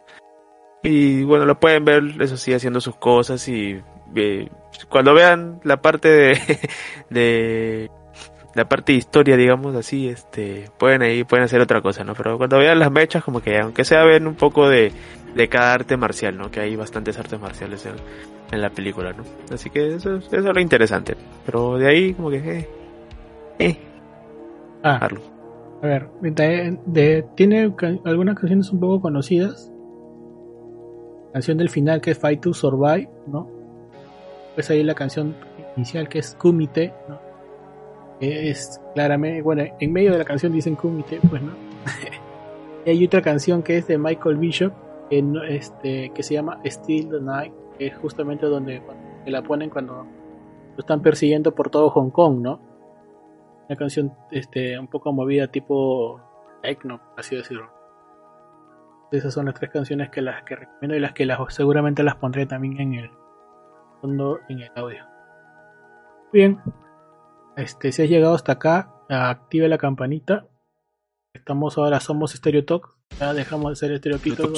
[0.82, 3.80] Y bueno lo pueden ver eso sí haciendo sus cosas y
[4.14, 4.48] eh,
[4.90, 6.70] cuando vean la parte de,
[7.10, 7.90] de
[8.54, 12.14] la parte de historia, digamos así, este, pueden ahí, pueden hacer otra cosa, ¿no?
[12.14, 14.92] Pero cuando vean las mechas, como que aunque sea ven un poco de,
[15.34, 16.50] de cada arte marcial, ¿no?
[16.50, 17.94] Que hay bastantes artes marciales en,
[18.52, 19.24] en la película, ¿no?
[19.52, 21.16] Así que eso, eso es lo interesante.
[21.44, 22.68] Pero de ahí, como que, eh,
[23.58, 23.78] eh.
[24.82, 25.08] Ah,
[25.82, 29.70] a ver, de, de, tiene algunas canciones un poco conocidas.
[31.32, 33.50] Canción del final que es Fight to Survive, ¿no?
[34.54, 35.34] Pues ahí la canción
[35.76, 37.23] inicial que es Kumite, ¿no?
[38.28, 41.52] Es claramente, bueno, en medio de la canción dicen Kumite, pues no.
[42.86, 44.72] y hay otra canción que es de Michael Bishop,
[45.10, 48.82] que, este, que se llama Still the Night, que es justamente donde
[49.26, 50.06] la ponen cuando
[50.76, 52.60] lo están persiguiendo por todo Hong Kong, ¿no?
[53.68, 56.20] Una canción este, un poco movida tipo
[56.62, 57.70] techno, así decirlo.
[59.10, 62.16] Esas son las tres canciones que las que recomiendo y las que las, seguramente las
[62.16, 63.10] pondré también en el
[64.00, 65.04] fondo en el audio.
[66.32, 66.60] Bien,
[67.56, 70.46] este, si has llegado hasta acá, active la campanita.
[71.32, 72.96] Estamos ahora, somos Stereo Talk.
[73.18, 74.52] Ya dejamos de ser Stereo Stereo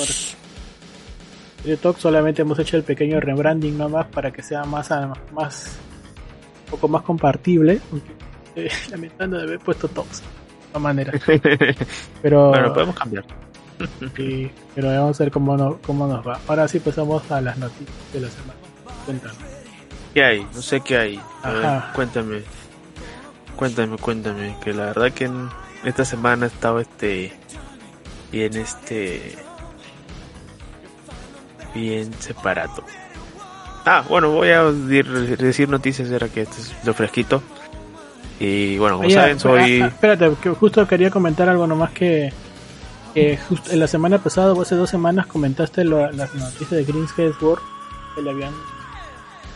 [1.78, 4.90] Talk solamente hemos hecho el pequeño rebranding nomás para que sea más,
[5.32, 5.78] más
[6.64, 7.80] un poco más compartible.
[8.54, 10.26] Eh, lamentando de haber puesto Talks de
[10.68, 11.22] todas maneras.
[12.22, 13.24] Pero, bueno, podemos cambiar.
[14.74, 16.40] pero vamos a ver cómo, cómo nos va.
[16.48, 18.58] Ahora sí pasamos a las noticias de la semana.
[19.04, 19.34] Cuéntame.
[20.14, 20.46] ¿Qué hay?
[20.54, 21.20] No sé qué hay.
[21.94, 22.42] cuéntame.
[23.56, 25.48] Cuéntame, cuéntame, que la verdad que en
[25.84, 27.32] esta semana he estado este
[28.30, 29.36] bien este
[31.74, 32.84] bien separado.
[33.86, 37.42] Ah, bueno, voy a decir, noticias era que este es lo fresquito.
[38.38, 39.80] Y bueno, como saben, soy.
[39.80, 42.32] Ah, espérate, que justo quería comentar algo nomás que.
[43.14, 47.06] que justo en la semana pasada o hace dos semanas comentaste las noticias de Green
[47.40, 47.62] World
[48.14, 48.52] que le habían.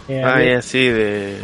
[0.08, 1.36] Eh, ah, ya sí, de.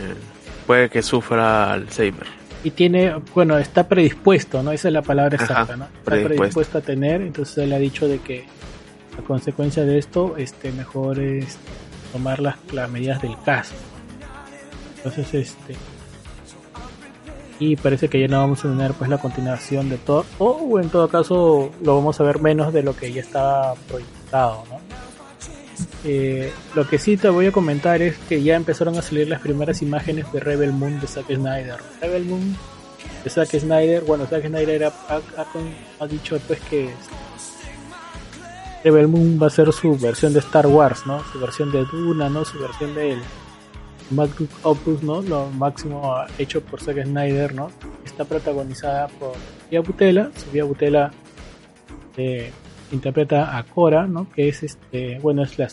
[0.66, 2.35] Puede que sufra Alzheimer
[2.66, 4.72] y tiene, bueno, está predispuesto, ¿no?
[4.72, 5.84] Esa es la palabra exacta, ¿no?
[5.84, 6.78] Está predispuesto.
[6.78, 8.44] a tener, entonces él ha dicho de que
[9.16, 11.58] a consecuencia de esto, este, mejor es
[12.10, 13.76] tomar las, las medidas del caso.
[14.96, 15.76] Entonces, este,
[17.60, 20.88] y parece que ya no vamos a tener pues la continuación de todo, o en
[20.88, 24.75] todo caso lo vamos a ver menos de lo que ya estaba proyectado, ¿no?
[26.04, 29.40] Eh, lo que sí te voy a comentar es que ya empezaron a salir las
[29.40, 31.76] primeras imágenes de Rebel Moon de Zack Snyder.
[32.00, 32.56] Rebel Moon
[33.24, 36.90] de Zack Snyder, bueno, Zack Snyder ha, dicho pues que
[38.84, 41.22] Rebel Moon va a ser su versión de Star Wars, ¿no?
[41.32, 42.44] Su versión de Duna, ¿no?
[42.44, 43.18] Su versión del
[44.10, 45.22] MacBook Opus, ¿no?
[45.22, 47.70] Lo máximo hecho por Zack Snyder, ¿no?
[48.04, 49.34] Está protagonizada por
[49.64, 51.10] Sofía Butela, Sofía Butela
[52.16, 52.52] eh,
[52.92, 54.30] interpreta a Cora, ¿no?
[54.30, 55.68] Que es este, bueno, es la,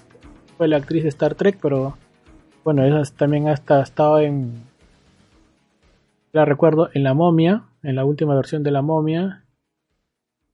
[0.58, 1.98] fue la actriz de Star Trek, pero
[2.64, 4.64] bueno, ella también hasta estado en,
[6.32, 9.46] la recuerdo, en La Momia, en la última versión de La Momia.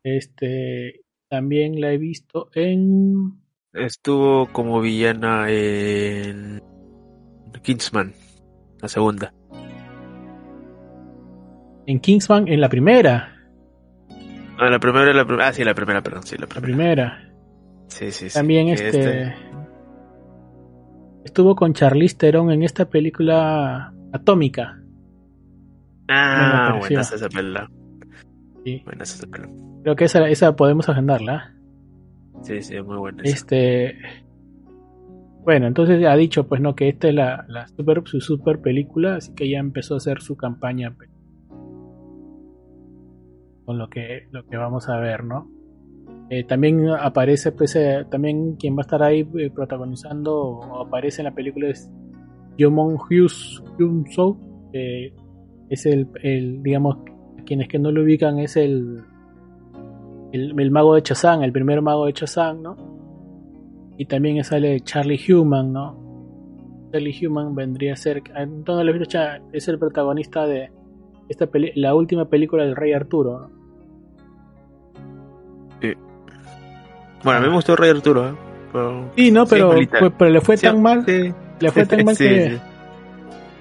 [0.04, 3.42] Este, también la he visto en...
[3.74, 6.62] Estuvo como villana en
[7.62, 8.14] Kingsman,
[8.82, 9.34] la segunda.
[11.86, 13.39] En Kingsman, en la primera.
[14.60, 15.48] Ah, la primera, la primera.
[15.48, 17.32] Ah, sí, la primera, perdón, sí, la primera.
[17.88, 18.38] Sí, sí, sí.
[18.38, 19.36] También este, este,
[21.24, 24.82] Estuvo con Charlize Theron en esta película Atómica.
[26.10, 27.70] Ah, buena esa película.
[28.66, 28.82] Sí.
[28.84, 29.54] Buena esa película.
[29.84, 31.54] Creo que esa, esa podemos agendarla.
[32.44, 33.24] Sí, sí, muy buena.
[33.24, 33.98] Este.
[35.44, 39.16] Bueno, entonces ha dicho, pues no, que esta es la, la super, su super película,
[39.16, 40.96] así que ya empezó a hacer su campaña
[43.70, 45.48] con lo que, lo que vamos a ver, ¿no?
[46.32, 51.22] Eh, también aparece, pues, eh, también quien va a estar ahí eh, protagonizando o aparece
[51.22, 51.88] en la película es
[52.58, 53.62] Yomon Hughes
[54.16, 54.40] So,
[54.74, 56.98] es el, el, digamos,
[57.46, 59.04] quienes que no lo ubican es el,
[60.32, 62.76] el, mago de Chazán, el primer mago de Chazán, ¿no?
[64.00, 66.90] Y también sale Charlie Human, ¿no?
[66.92, 69.16] Charlie Human vendría a ser, entonces
[69.54, 70.72] es el protagonista de
[71.30, 73.59] esta la última película del Rey Arturo, ¿no?
[77.24, 78.34] Bueno, a mí me gustó Rey Arturo, ¿eh?
[79.16, 79.72] sí, no, pero,
[80.18, 81.04] pero le fue tan mal.
[81.06, 82.58] Le fue tan mal que,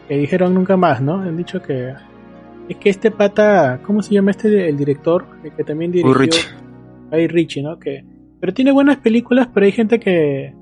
[0.07, 1.14] que dijeron nunca más, ¿no?
[1.22, 1.92] Han dicho que
[2.68, 5.24] es que este pata, ¿cómo se llama este el director?
[5.42, 6.44] El que también dirigió Richie.
[7.11, 7.78] Guy Ritchie, ¿no?
[7.78, 8.04] Que
[8.40, 10.54] pero tiene buenas películas, pero hay gente que,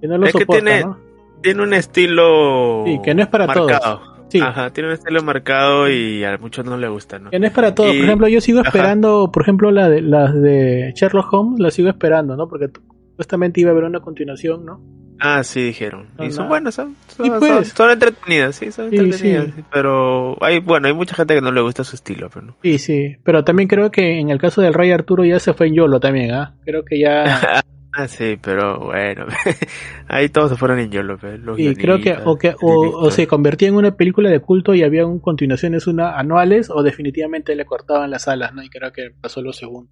[0.00, 0.98] que no lo Es que soporta, tiene- ¿no?
[1.40, 3.68] Tiene un estilo Sí, que no es para marcado.
[3.68, 4.11] todos.
[4.32, 7.30] Sí, Ajá, tiene un estilo marcado y a muchos no le gusta, ¿no?
[7.30, 7.94] no es para todos.
[7.94, 8.68] Y- Por ejemplo, yo sigo Ajá.
[8.70, 12.48] esperando, por ejemplo, la de, las de Sherlock Holmes, las sigo esperando, ¿no?
[12.48, 12.70] Porque
[13.10, 14.80] supuestamente iba a haber una continuación, ¿no?
[15.24, 16.08] Ah, sí, dijeron.
[16.18, 17.28] No, y son buenas, son, pues.
[17.28, 19.46] son- son entretenidas, sí, son entretenidas.
[19.54, 19.62] sí.
[19.70, 22.56] Pero hay, bueno, hay mucha gente que no le gusta su estilo, pero no.
[22.62, 23.16] Sí, sí.
[23.22, 26.00] Pero también creo que en el caso del Rey Arturo ya se fue en YOLO
[26.00, 26.54] también, ¿ah?
[26.64, 27.24] Creo que ya...
[27.94, 29.26] Ah, sí, pero bueno,
[30.08, 33.10] ahí todos se fueron en YOLO, pues, los Y creo que o, que o, o
[33.10, 37.54] se convertía en una película de culto y había un continuaciones una anuales o definitivamente
[37.54, 38.62] le cortaban las alas, ¿no?
[38.62, 39.90] Y creo que pasó lo segundo.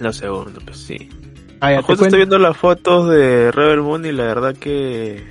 [0.00, 1.08] Lo segundo, pues sí.
[1.60, 5.24] Ah, ya, Justo estoy viendo las fotos de Rebel Moon y la verdad que...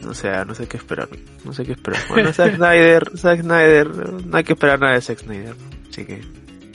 [0.00, 1.08] No sé, no sé qué esperar.
[1.44, 2.00] No sé qué esperar.
[2.08, 3.88] Bueno, Zack Snyder, Zack Snyder,
[4.24, 5.56] no hay que esperar nada de Zack Snyder.
[5.56, 5.88] ¿no?
[5.90, 6.20] Así que,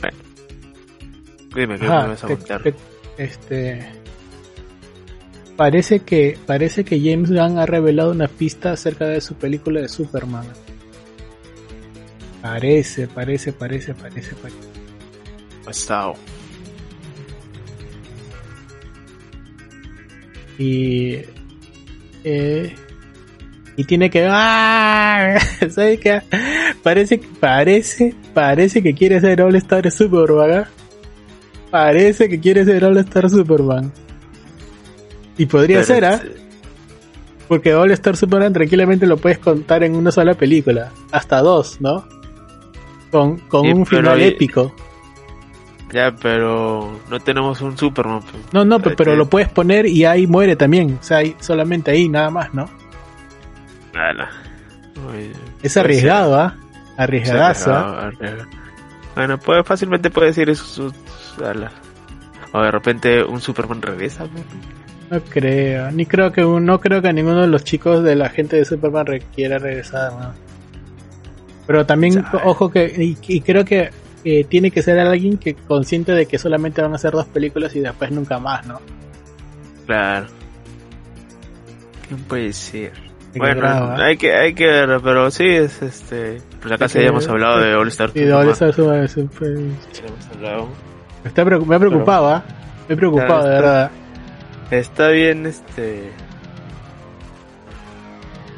[0.02, 0.18] bueno.
[1.56, 2.62] Dime, ¿qué me vas a contar?
[2.62, 2.76] te-
[3.18, 3.80] este
[5.56, 9.90] parece que parece que James Gunn ha revelado una pista acerca de su película de
[9.90, 10.46] Superman.
[12.42, 14.58] Parece, parece, parece, parece, parece.
[15.64, 16.16] Pasado.
[20.58, 21.20] Y
[22.24, 22.76] eh,
[23.76, 25.40] y tiene que ¡Ah!
[25.70, 26.22] ¿sabes qué?
[26.84, 30.52] Parece parece parece que quiere ser All Star Superman.
[30.52, 30.83] ¿ah?
[31.74, 33.92] Parece que quiere ser All Star Superman.
[35.40, 36.14] Y podría Pero ser, ¿ah?
[36.14, 36.22] es-
[37.48, 40.92] Porque All Star Superman tranquilamente lo puedes contar en una sola película.
[41.12, 42.08] Hasta dos, ¿no?
[43.10, 44.72] Con, con Sí, un final épico.
[45.92, 48.20] Ya, pero no tenemos un Superman.
[48.22, 48.44] pues.
[48.54, 51.00] No, no, pero, pero lo puedes poner y ahí muere también.
[51.02, 52.70] O sea, ahí- solamente ahí, nada más, ¿no?
[53.96, 54.30] Ala.
[55.10, 55.32] Uy,
[55.64, 56.56] Es puede arriesgado, ¿ah?
[56.56, 57.02] ser.
[57.02, 57.80] Arriesgadazo, ¿ah?
[57.80, 58.50] Arriesgado, arriesgado.
[59.16, 60.64] Bueno, puede, fácilmente puede decir eso.
[60.66, 60.94] su-
[61.36, 61.72] su- ala.
[62.52, 64.26] O de repente un Superman regresa.
[64.26, 64.44] pues.
[65.12, 68.30] No creo, ni creo que un- no creo que ninguno de los chicos de la
[68.30, 70.34] gente de Superman requiera regresar, ¿no?
[71.68, 73.90] Pero también, ojo que, y, y creo que
[74.26, 77.76] eh, tiene que ser alguien que consciente de que solamente van a hacer dos películas
[77.76, 78.80] y después nunca más, ¿no?
[79.86, 80.28] Claro.
[82.08, 82.94] ¿Quién puede ser?
[83.36, 83.98] Bueno, ¿ah?
[84.00, 86.40] hay que, hay que ver, pero sí es este.
[86.62, 88.12] Pues acá sí habíamos hablado de All Star.
[88.12, 90.68] Sí, de All Star Superman, sí, pues, Hemos hablado.
[91.24, 92.44] Me está me ha preocupado, ¿ah?
[92.88, 93.92] Me he preocupado, Claro, de verdad.
[94.72, 96.12] Está bien, este.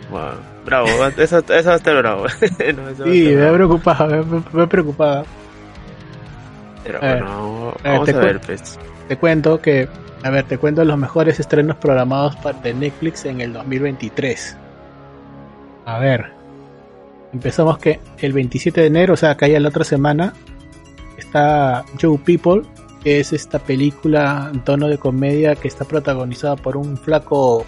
[0.09, 0.31] Bueno,
[0.65, 2.25] bravo, eso, eso va a estar bravo.
[2.75, 5.25] No, eso a Sí, estar me ha preocupado, me, me- me ha preocupado.
[6.83, 7.19] Pero A ver.
[7.23, 8.79] bueno, A ver, vamos te a cu- ver, pues.
[9.07, 9.87] Te cuento que,
[10.23, 14.57] a ver, te cuento los mejores estrenos programados de Netflix en el 2023.
[15.85, 16.31] A ver,
[17.33, 20.33] empezamos que el 27 de enero, o sea, que ya la otra semana,
[21.17, 22.63] está Joe People,
[23.03, 27.65] que es esta película en tono de comedia que está protagonizada por un flaco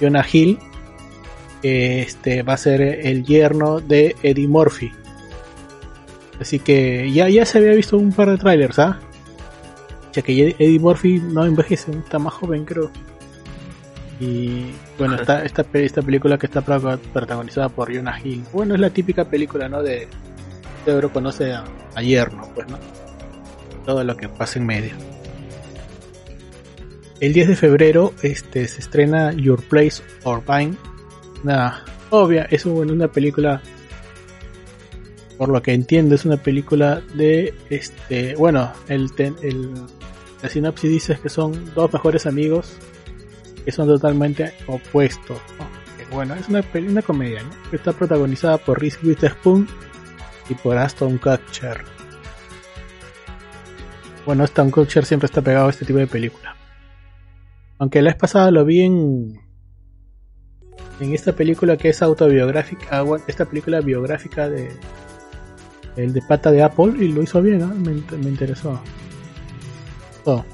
[0.00, 0.58] Jonah Hill,
[1.62, 4.92] que este va a ser el yerno de Eddie Murphy.
[6.40, 9.00] Así que ya, ya se había visto un par de trailers, ¿ah?
[10.12, 12.90] Ya que Eddie Murphy no envejece, está más joven creo.
[14.18, 14.66] Y
[14.98, 18.44] bueno, está esta, esta película que está pro- protagonizada por Jonah Hill.
[18.52, 19.82] Bueno, es la típica película, ¿no?
[19.82, 20.08] De
[20.86, 22.78] Pedro conoce a, a yerno, pues, ¿no?
[23.84, 24.94] Todo lo que pasa en medio.
[27.20, 30.76] El 10 de febrero este, se estrena Your Place or Mine.
[31.44, 33.60] Una obvia, es un- una película
[35.38, 39.10] por lo que entiendo es una película de este bueno el,
[39.42, 39.70] el
[40.42, 42.72] la sinopsis dice que son dos mejores amigos
[43.62, 45.36] que son totalmente opuestos
[46.10, 47.50] bueno es una una comedia ¿no?
[47.70, 49.68] que está protagonizada por Reese Witherspoon
[50.48, 51.82] y por Aston Kutcher
[54.24, 56.56] bueno Aston Kutcher siempre está pegado a este tipo de película
[57.78, 59.40] aunque la vez pasada lo vi en
[61.00, 64.70] en esta película que es autobiográfica ah, esta película biográfica de
[65.96, 68.80] el de pata de Apple y lo hizo bien, me, me interesó.
[70.24, 70.44] Oh.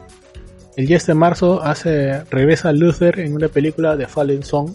[0.76, 4.70] El 10 de marzo hace regresa Luther en una película de Fallen Song.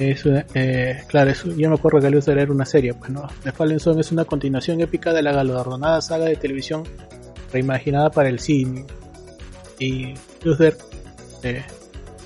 [0.00, 3.28] Es, una- eh, claro, es, yo me acuerdo que Luther era una serie, pues no.
[3.44, 6.84] The Fallen Song es una continuación épica de la galardonada saga de televisión
[7.52, 8.86] reimaginada para el cine.
[9.78, 10.76] Y Luther,
[11.42, 11.62] eh,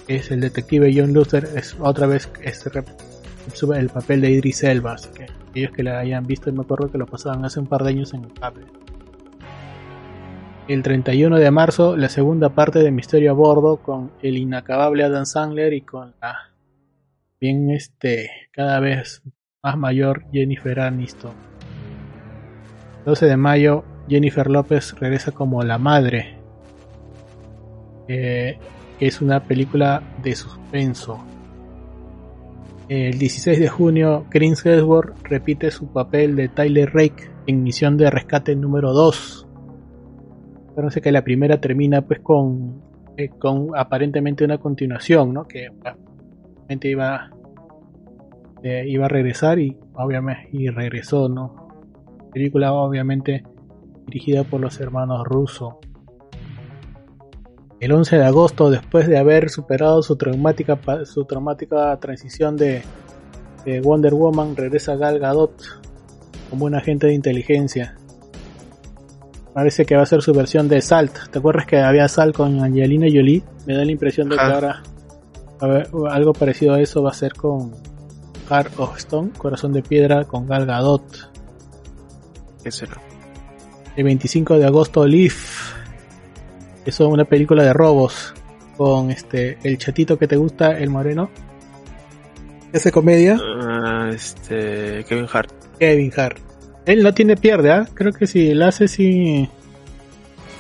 [0.07, 2.64] es el detective John Luther, es otra vez es
[3.53, 6.91] sube el papel de Idris Elba, así que aquellos que la hayan visto, me acuerdo
[6.91, 8.66] que lo pasaban hace un par de años en el cable.
[10.68, 15.27] El 31 de marzo, la segunda parte de Misterio a Bordo con el inacabable Adam
[15.27, 16.37] Sandler y con la
[17.70, 19.22] este, cada vez
[19.62, 21.34] más mayor Jennifer Aniston.
[23.05, 26.38] 12 de mayo, Jennifer López regresa como la madre,
[28.09, 28.59] eh,
[29.01, 31.22] es una película de suspenso.
[32.88, 38.11] El 16 de junio, Chris Hemsworth repite su papel de Tyler Rake en Misión de
[38.11, 39.47] Rescate número 2.
[40.76, 42.82] Parece que la primera termina pues con,
[43.16, 45.47] eh, con aparentemente una continuación, ¿no?
[45.47, 45.70] Que
[46.82, 47.30] iba,
[48.65, 51.69] eh, iba a regresar y obviamente y regresó, ¿no?
[52.33, 53.45] Película obviamente
[54.07, 55.81] dirigida por los hermanos Russo.
[57.79, 62.81] El 11 de agosto, después de haber superado su traumática, su traumática transición de,
[63.67, 65.62] de Wonder Woman, regresa Gal Gadot
[66.49, 67.99] como un agente de inteligencia.
[69.53, 71.31] Parece que va a ser su versión de Salt.
[71.31, 73.43] ¿Te acuerdas que había Salt con Angelina Jolie?
[73.67, 74.83] Me da la impresión de que ahora
[76.11, 77.93] algo parecido a eso va a ser con
[78.49, 81.30] Heart of Stone, Corazón de Piedra, con Gal Gadot.
[82.62, 83.01] ¿Qué será?
[83.97, 85.72] El 25 de agosto, Leaf
[86.84, 88.34] eso es una película de robos
[88.76, 91.30] con este el chatito que te gusta, el moreno.
[92.74, 93.36] ¿Esa comedia?
[93.36, 95.51] Uh, este Kevin Hart.
[95.78, 96.38] Kevin Hart.
[96.84, 97.86] Él no tiene pierde, ¿ah?
[97.95, 99.49] Creo que si la hace sí.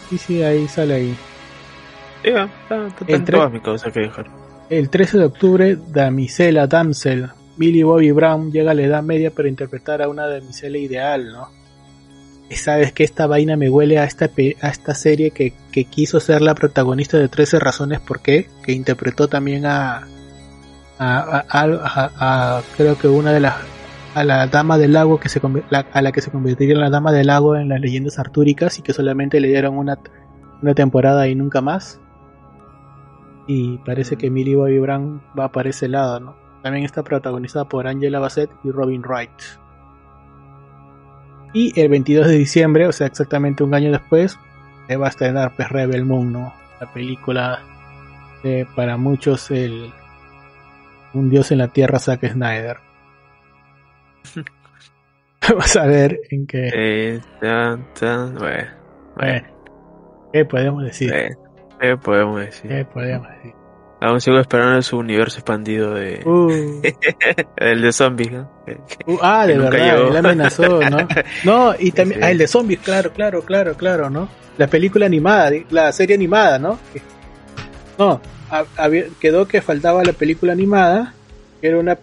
[0.08, 1.16] Sí, sí, ahí sale ahí.
[2.22, 4.28] Yeah, está, está el, tre- mi causa, Kevin Hart.
[4.70, 7.28] el 13 de octubre, Damisela Damsel.
[7.56, 11.48] Millie Bobby Brown llega a la edad media para interpretar a una damisela ideal, ¿no?
[12.56, 16.42] sabes que esta vaina me huele a esta, a esta serie que, que quiso ser
[16.42, 20.06] la protagonista de 13 razones por qué, que interpretó también a,
[20.98, 23.54] a, a, a creo que una de las
[24.14, 25.40] a la dama del lago que se
[25.70, 28.82] a la que se convertiría en la dama del lago en las leyendas artúricas y
[28.82, 29.98] que solamente le dieron una,
[30.62, 32.00] una temporada y nunca más
[33.48, 36.43] y parece que Millie Bobby Brown va para ese lado ¿no?
[36.64, 39.30] También está protagonizada por Angela Bassett y Robin Wright
[41.54, 44.36] y el 22 de diciembre, o sea, exactamente un año después,
[44.88, 46.52] se va a estrenar pues, Rebel Moon, ¿no?
[46.80, 47.62] La película
[48.42, 49.90] de, para muchos el
[51.14, 52.78] un dios en la tierra, Zack Snyder.
[55.48, 56.70] Vamos a ver en qué.
[56.74, 58.70] Eh, tan, tan, bueno,
[59.14, 59.46] bueno.
[60.32, 61.14] ¿Qué podemos decir?
[61.14, 61.36] Eh,
[61.80, 62.68] ¿Qué podemos decir?
[62.68, 63.54] ¿Qué podemos decir?
[64.04, 66.20] Aún sigo esperando su universo expandido de.
[66.26, 66.82] Uh.
[67.56, 68.50] el de zombies, ¿no?
[69.06, 71.08] Uh, ah, de verdad, él amenazó, ¿no?
[71.44, 72.20] No, y también.
[72.20, 72.26] Sí.
[72.26, 74.28] Ah, el de zombies, claro, claro, claro, claro, ¿no?
[74.58, 76.78] La película animada, la serie animada, ¿no?
[77.98, 78.20] No,
[79.20, 81.14] quedó que faltaba la película animada,
[81.62, 81.98] que era una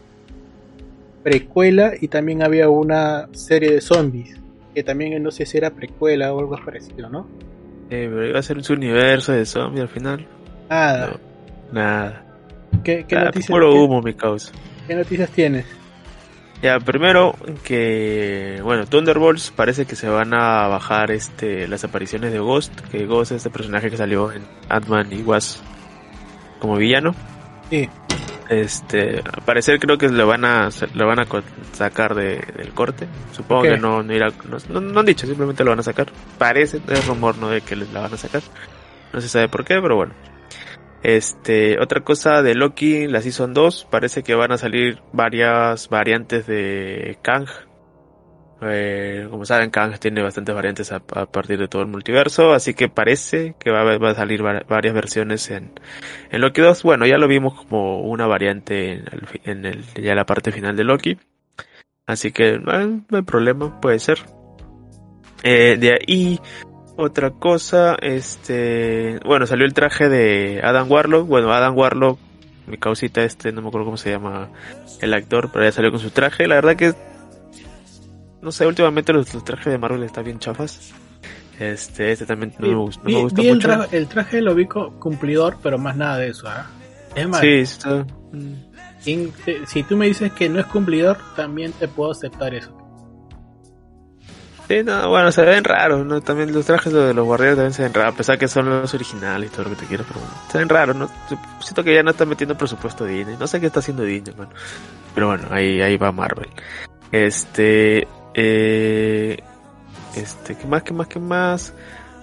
[1.22, 4.40] precuela, y también había una serie de zombies,
[4.74, 7.28] que también no sé si era precuela o algo parecido, ¿no?
[7.92, 10.28] Eh, pero iba a ser su universo de zombies al final.
[10.68, 11.08] Nada.
[11.08, 11.31] No.
[11.72, 12.24] Nada.
[12.84, 14.52] ¿Qué, qué noticias, puro humo, mi causa.
[14.88, 15.66] qué noticias tienes?
[16.62, 22.40] Ya, primero que, bueno, Thunderbolts parece que se van a bajar este las apariciones de
[22.40, 25.60] Ghost, que Ghost es este personaje que salió en Ant-Man y Wasp
[26.60, 27.16] como villano.
[27.70, 27.90] Sí.
[28.50, 31.26] Este, al parecer creo que lo van a lo van a
[31.72, 33.08] sacar de, del corte.
[33.32, 34.28] Supongo que no no irá
[34.70, 36.08] no, no- han dicho, simplemente lo van a sacar.
[36.38, 38.42] Parece es rumor no de que la van a sacar.
[39.14, 40.14] No se sabe por qué, pero bueno.
[41.04, 46.46] Este, otra cosa de Loki, la Season 2, parece que van a salir varias variantes
[46.46, 47.48] de Kang.
[48.64, 52.90] Eh, como saben, Kang tiene bastantes variantes a, partir de todo el multiverso, así que
[52.90, 55.72] parece que va a, salir va- varias versiones en,
[56.30, 56.84] en Loki 2.
[56.84, 59.02] Bueno, ya lo vimos como una variante
[59.44, 61.18] en ya la parte final de Loki.
[62.06, 64.20] Así que no, no hay problema, puede ser.
[65.44, 66.40] Eh, de ahí,
[67.02, 71.28] otra cosa, este, bueno, salió el traje de Adam Warlock.
[71.28, 72.20] Bueno, Adam Warlock,
[72.68, 74.50] mi causita este, no me acuerdo cómo se llama
[75.02, 76.48] el actor, pero ya salió con su traje.
[76.48, 76.94] La verdad que,
[78.42, 80.94] no sé, últimamente los, los trajes de Marvel están bien chafas.
[81.60, 83.68] Este, este también no me gusta, no vi, me gusta vi el, mucho.
[83.68, 86.68] traje, el traje lo vi cumplidor, pero más nada de eso, ¿ah?
[87.14, 88.54] Es más, Sí, está, mm,
[89.00, 92.76] sin- te- si tú me dices que no es cumplidor, también te puedo aceptar eso.
[94.72, 96.22] Sí, no, bueno, se ven raros, ¿no?
[96.22, 98.94] También los trajes de los guardianes también se ven raros, a pesar que son los
[98.94, 101.10] originales y todo lo que te quieras, pero bueno, se ven raros, ¿no?
[101.60, 104.52] Siento que ya no está metiendo presupuesto Disney, no sé qué está haciendo Disney, bueno.
[105.14, 106.48] Pero bueno, ahí, ahí va Marvel.
[107.12, 109.38] Este, eh,
[110.16, 111.74] este, ¿qué más, qué más, qué más?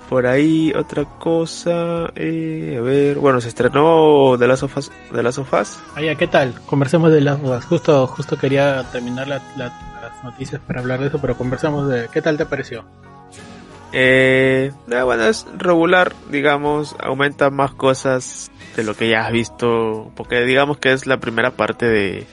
[0.09, 5.23] Por ahí, otra cosa, eh, a ver, bueno, se estrenó The Last of Us, The
[5.23, 5.79] Last of Us.
[5.99, 6.55] Oye, ¿qué tal?
[6.65, 7.67] Conversemos de las dudas.
[7.67, 9.71] Justo, justo quería terminar la- las
[10.25, 12.85] noticias para hablar de eso, pero conversamos de qué tal te pareció.
[13.93, 20.45] Eh, bueno, es regular, digamos, aumenta más cosas de lo que ya has visto, porque
[20.45, 22.27] digamos que es la primera parte de,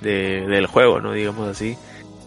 [0.00, 1.12] del juego, ¿no?
[1.12, 1.76] Digamos así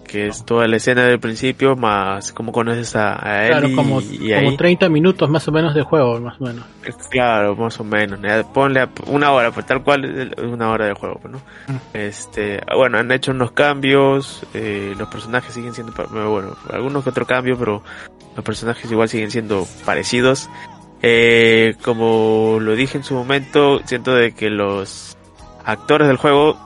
[0.08, 3.76] que es toda la escena del principio más como conoces a, a él Claro, y,
[3.76, 6.64] como, y como ahí 30 minutos más o menos de juego, más o menos.
[7.10, 8.54] claro más o menos ¿no?
[8.54, 11.40] ponle a- una hora pues tal cual es una hora de juego pues, ¿no?
[11.68, 11.78] Mm.
[11.94, 17.10] este bueno han hecho unos cambios eh, los personajes siguen siendo pa- bueno algunos que
[17.10, 17.84] otro cambio pero
[18.36, 20.50] los personajes igual siguen siendo parecidos
[21.02, 25.16] eh, como lo dije en su momento siento de que los
[25.66, 26.58] actores del juego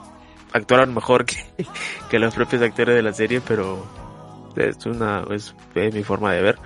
[0.52, 1.36] actuaron mejor que,
[2.10, 3.84] que los propios actores de la serie, pero
[4.56, 6.58] es una es, mi forma de ver.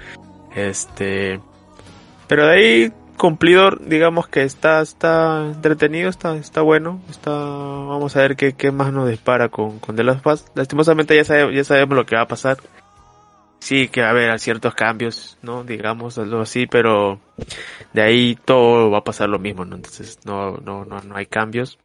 [0.54, 1.40] Este,
[2.26, 8.20] pero de ahí cumplidor, digamos que está está entretenido, está está bueno, está vamos a
[8.20, 10.42] ver qué, qué más nos dispara con con The Last of.
[10.54, 12.58] Lastimosamente ya sabemos, ya sabemos lo que va a pasar.
[13.58, 15.64] Sí, que va a haber ciertos cambios, ¿no?
[15.64, 17.18] Digamos algo así, pero
[17.94, 19.64] de ahí todo va a pasar lo mismo.
[19.64, 21.78] Entonces no no no no hay cambios.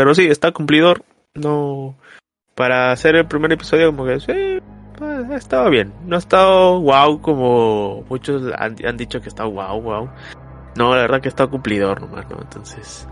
[0.00, 1.04] Pero sí, está cumplidor.
[1.34, 1.94] No.
[2.54, 4.62] Para hacer el primer episodio, como que
[4.96, 5.92] pues, ha estado bien.
[6.06, 10.08] No ha estado wow como muchos han, han dicho que está wow, wow.
[10.78, 12.38] No, la verdad que está cumplidor nomás, ¿no?
[12.40, 13.06] Entonces,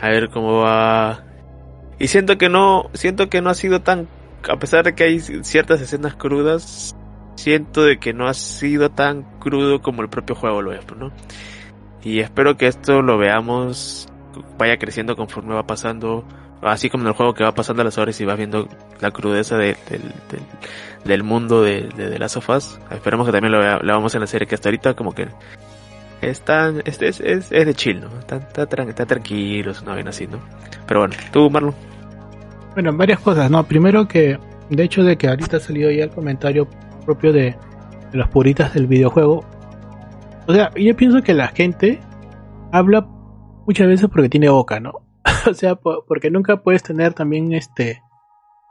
[0.00, 1.22] a ver cómo va.
[1.98, 4.08] Y siento que no, siento que no ha sido tan,
[4.48, 6.96] a pesar de que hay ciertas escenas crudas,
[7.34, 11.12] siento de que no ha sido tan crudo como el propio juego lo es, ¿no?
[12.02, 14.08] Y espero que esto lo veamos
[14.58, 16.24] vaya creciendo conforme va pasando,
[16.62, 18.68] así como en el juego que va pasando las horas y vas viendo
[19.00, 19.76] la crudeza de-
[21.04, 21.88] del, mundo de,
[22.36, 22.78] of Us.
[22.90, 25.28] Esperemos que también lo, lo vamos en la serie que hasta ahorita como que
[26.22, 28.06] es tan, es, es, es, de chill, ¿no?
[28.18, 30.38] Está, está, está tranquilo, es así, ¿no?
[30.86, 31.74] Pero bueno, tú Marlon.
[32.74, 33.64] Bueno, varias cosas, ¿no?
[33.64, 34.38] Primero que,
[34.70, 36.68] de hecho, de que ahorita ha salido ya el comentario
[37.04, 37.56] propio de,
[38.12, 39.44] de los puritas del videojuego.
[40.46, 42.00] O sea, yo pienso que la gente
[42.72, 43.06] habla
[43.66, 44.92] muchas veces porque tiene boca, ¿no?
[45.50, 48.02] o sea, po- porque nunca puedes tener también, este,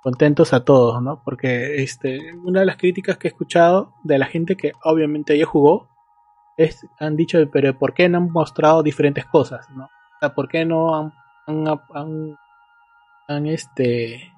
[0.04, 1.22] contentos a todos, ¿no?
[1.24, 5.46] Porque, este, una de las críticas que he escuchado de la gente que obviamente ya
[5.46, 5.90] jugó,
[6.58, 9.86] es, han dicho, pero ¿por qué no han mostrado diferentes cosas, ¿no?
[9.86, 11.14] O sea, ¿por qué no han,
[11.48, 12.38] han, han
[13.28, 14.32] han este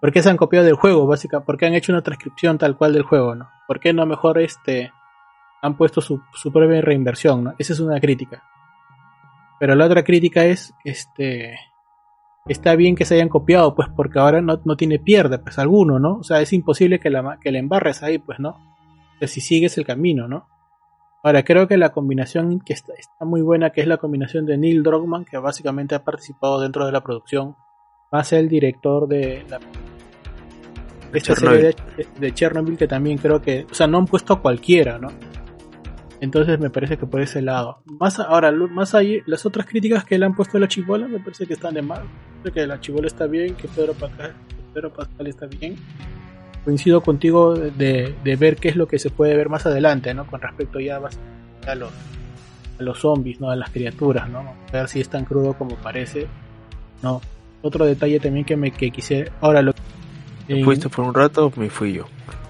[0.00, 1.46] ¿Por qué se han copiado del juego, básicamente?
[1.46, 3.50] ¿Por qué han hecho una transcripción tal cual del juego, no?
[3.68, 4.90] ¿Por qué no mejor este
[5.62, 7.54] han puesto su, su propia reinversión, no?
[7.58, 8.42] Esa es una crítica.
[9.60, 11.54] Pero la otra crítica es, este,
[12.46, 15.98] está bien que se hayan copiado, pues porque ahora no, no tiene pierde, pues alguno,
[15.98, 16.14] ¿no?
[16.14, 18.52] O sea, es imposible que la, que la embarres ahí, pues, ¿no?
[18.52, 20.48] O sea, si sigues el camino, ¿no?
[21.22, 24.56] Ahora, creo que la combinación que está, está muy buena, que es la combinación de
[24.56, 27.54] Neil Druckmann, que básicamente ha participado dentro de la producción,
[28.10, 29.58] más el director de la
[31.12, 31.60] De esta Chernobyl.
[31.60, 34.98] serie de, de Chernobyl que también creo que, o sea, no han puesto a cualquiera,
[34.98, 35.08] ¿no?
[36.20, 37.78] Entonces me parece que por ese lado.
[37.98, 41.18] Más ahora, más ahí, las otras críticas que le han puesto a la chibola me
[41.18, 42.02] parece que están de mal.
[42.42, 44.34] Creo que la chibola está bien, que Pedro Pascal,
[44.74, 45.76] Pedro Pascal está bien.
[46.64, 50.26] Coincido contigo de, de ver qué es lo que se puede ver más adelante, ¿no?
[50.26, 51.00] Con respecto ya
[51.66, 51.90] a los,
[52.78, 53.48] a los zombies, ¿no?
[53.50, 54.40] A las criaturas, ¿no?
[54.40, 56.26] A ver si es tan crudo como parece.
[57.02, 57.22] No.
[57.62, 59.30] Otro detalle también que me que quise.
[59.40, 59.72] Ahora lo.
[60.48, 62.04] en- ¿Fuiste por un rato o me fui yo?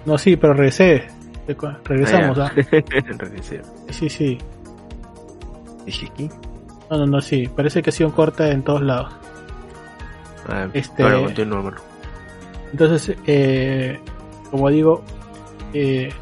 [0.07, 1.07] no, sí, pero regresé.
[1.84, 2.53] Regresamos, Ah.
[3.90, 4.38] Sí, sí.
[5.86, 6.30] Dije aquí.
[6.90, 7.48] No, no, no, sí.
[7.55, 9.12] Parece que ha sido un corte en todos lados.
[10.48, 11.18] Ah, Este- Ahora.
[12.72, 13.98] Entonces, eh,
[14.51, 15.03] como digo,
[15.72, 16.12] eh,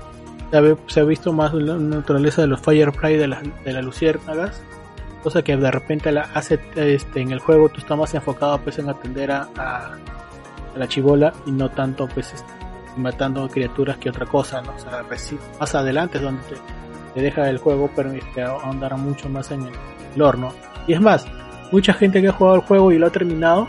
[0.86, 4.62] se, ha, visto más la naturaleza de los Firefly de las de las luciérnagas.
[5.22, 8.78] Cosa que de repente la hace este, en el juego tú estás más enfocado pues
[8.78, 9.92] en atender a, a,
[10.74, 12.52] a la chivola y no tanto pues este,
[12.98, 14.72] matando criaturas que otra cosa, ¿no?
[14.74, 16.54] O sea, reci- más adelante es donde te,
[17.14, 19.72] te deja el juego permite ahondar mucho más en el
[20.16, 20.52] lore, ¿no?
[20.86, 21.26] Y es más,
[21.72, 23.66] mucha gente que ha jugado el juego y lo ha terminado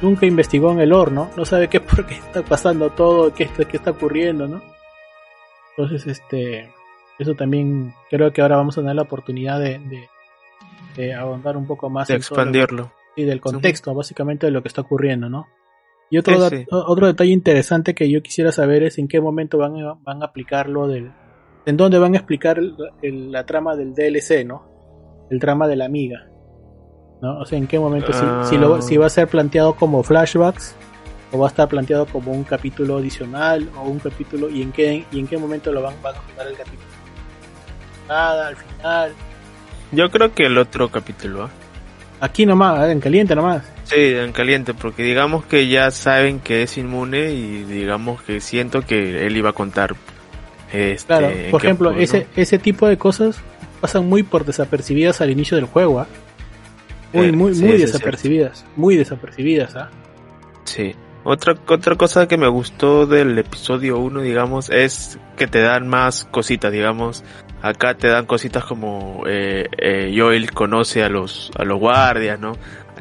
[0.00, 1.30] nunca investigó en el lore, ¿no?
[1.36, 4.60] No sabe qué por qué está pasando todo, qué, está- qué está ocurriendo, ¿no?
[5.76, 6.72] Entonces, este,
[7.18, 10.08] eso también creo que ahora vamos a tener la oportunidad de, de,
[10.96, 12.92] de ahondar un poco más De en expandirlo.
[13.16, 15.46] y del contexto básicamente de lo que está ocurriendo, ¿no?
[16.10, 16.36] Y otro,
[16.70, 20.26] otro detalle interesante que yo quisiera saber es en qué momento van a, van a
[20.26, 21.12] aplicar lo del...
[21.66, 25.26] En dónde van a explicar el- el- la trama del DLC, ¿no?
[25.30, 26.26] El trama de la amiga.
[27.20, 27.40] ¿No?
[27.40, 28.42] O sea, en qué momento, si- Ah.
[28.48, 30.74] si, lo- si va a ser planteado como flashbacks
[31.32, 35.04] o va a estar planteado como un capítulo adicional o un capítulo y en qué
[35.12, 36.88] y en qué momento lo van, van a jugar el capítulo.
[38.08, 39.12] Nada, al final.
[39.92, 41.50] Yo creo que el otro capítulo, ¿ah?
[42.20, 43.62] Aquí nomás, en caliente nomás.
[43.88, 48.82] Sí, en caliente, porque digamos que ya saben que es inmune y digamos que siento
[48.82, 49.96] que él iba a contar.
[50.72, 52.26] Este, Claro, por ejemplo, pudo, ese, ¿no?
[52.42, 53.40] ese tipo de cosas
[53.80, 56.06] pasan muy por desapercibidas al inicio del juego, ¿ah?
[57.14, 59.90] Muy, Eh, muy, sí, muy es desapercibidas, muy desapercibidas, ¿ah?
[60.64, 60.94] Sí, Sí.
[61.24, 66.24] Otra, otra cosa que me gustó del episodio 1, digamos, es que te dan más
[66.24, 67.22] cositas, digamos.
[67.60, 72.52] Acá te dan cositas como eh, eh, Joel conoce a los, a los guardias, ¿no?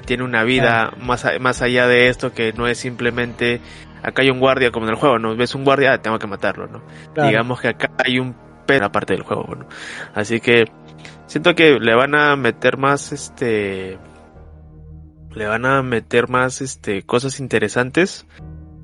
[0.05, 3.61] Tiene una vida más, más allá de esto que no es simplemente
[4.03, 5.35] acá hay un guardia como en el juego, ¿no?
[5.35, 6.81] Ves un guardia, ah, tengo que matarlo, ¿no?
[7.27, 8.35] Digamos que acá hay un
[8.65, 9.67] perro aparte del juego, ¿no?
[10.13, 10.65] Así que
[11.25, 13.97] siento que le van a meter más este
[15.35, 18.25] le van a meter más este cosas interesantes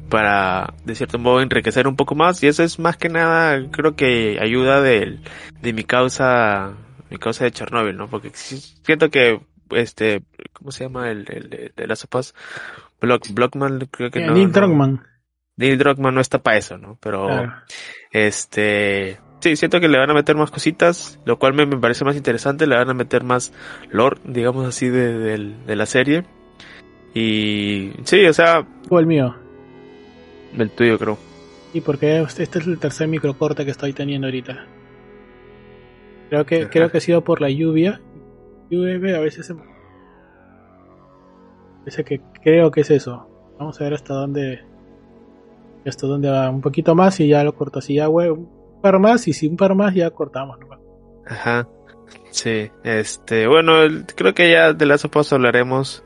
[0.09, 3.95] para de cierto modo enriquecer un poco más y eso es más que nada creo
[3.95, 5.19] que ayuda de,
[5.61, 6.73] de mi causa
[7.09, 9.39] mi causa de Chernobyl no porque siento que
[9.75, 12.33] este cómo se llama el, el de, las sopas
[13.01, 15.03] Block, Blockman creo que no Neil Druckmann
[15.57, 17.27] Neil Druckmann no está para eso no pero
[18.11, 22.05] este sí, siento que le van a meter más cositas, lo cual me, me, parece
[22.05, 23.51] más interesante, le van a meter más
[23.91, 26.23] lore, digamos así, de, de, de la serie.
[27.13, 28.65] Y sí, o sea...
[28.89, 29.35] O el mío.
[30.57, 31.17] El tuyo, creo.
[31.73, 34.65] Y porque este, este es el tercer microcorte que estoy teniendo ahorita.
[36.29, 38.01] Creo que, creo que ha sido por la lluvia.
[38.69, 39.55] Llueve, a veces se...
[41.85, 43.27] Dice que creo que es eso.
[43.59, 44.61] Vamos a ver hasta dónde...
[45.85, 46.49] Hasta dónde va.
[46.49, 47.95] Un poquito más y ya lo corto así.
[47.95, 48.49] Ya, güey, un
[48.81, 50.57] par más y si un par más ya cortamos.
[50.59, 50.67] ¿no?
[51.27, 51.67] Ajá.
[52.31, 53.47] Sí, este...
[53.47, 53.73] Bueno,
[54.15, 56.03] creo que ya de las sopas hablaremos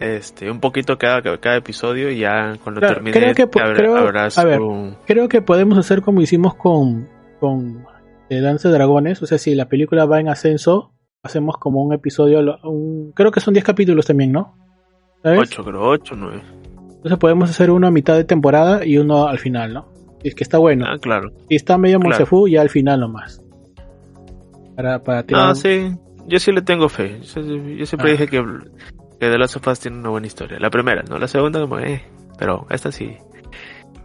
[0.00, 3.96] este un poquito cada, cada episodio y ya cuando claro, termine creo que, habrá, creo,
[3.96, 4.60] habrás a ver,
[5.06, 7.08] creo que podemos hacer como hicimos con
[7.40, 7.86] con
[8.28, 10.93] eh, Danza de Dragones o sea si la película va en ascenso
[11.24, 14.54] hacemos como un episodio un, creo que son 10 capítulos también ¿no?
[15.22, 15.40] ¿Sabes?
[15.40, 16.42] 8 creo 8 9
[16.96, 19.88] entonces podemos hacer uno a mitad de temporada y uno al final ¿no?
[20.22, 22.10] Es que está bueno ah, claro si está medio claro.
[22.10, 23.42] Monsefu ya al final nomás
[24.76, 25.90] para, para tirar ah sí
[26.26, 28.12] yo sí le tengo fe yo, yo siempre ah.
[28.12, 28.44] dije que
[29.18, 30.58] que The Last of Us tiene una buena historia.
[30.58, 32.02] La primera, no la segunda como eh,
[32.38, 33.16] pero esta sí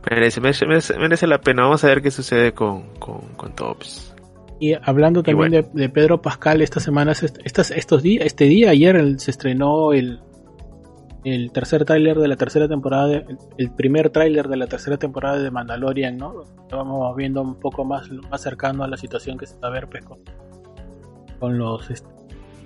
[0.09, 1.63] merece, merece, merece la pena.
[1.63, 4.08] Vamos a ver qué sucede con, con, con Tops.
[4.59, 5.69] Y hablando también y bueno.
[5.73, 9.93] de, de, Pedro Pascal, estas semanas, estas, estos días, este día, ayer el, se estrenó
[9.93, 10.19] el,
[11.23, 14.97] el tercer tráiler de la tercera temporada, de, el, el, primer tráiler de la tercera
[14.97, 16.43] temporada de Mandalorian, ¿no?
[16.71, 19.87] Vamos viendo un poco más, más cercano a la situación que se está a ver
[19.87, 20.19] pues, con,
[21.39, 22.09] con los este,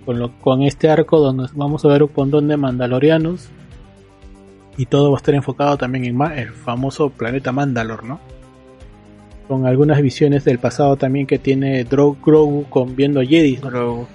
[0.06, 3.50] con, lo, con este arco donde vamos a ver un montón de mandalorianos
[4.78, 8.20] y todo va a estar enfocado también en el famoso planeta Mandalor, ¿no?
[9.48, 13.58] Con algunas visiones del pasado también que tiene Drow Grogu con viendo Jedi.
[13.58, 13.70] ¿no?
[13.70, 14.08] Grogu.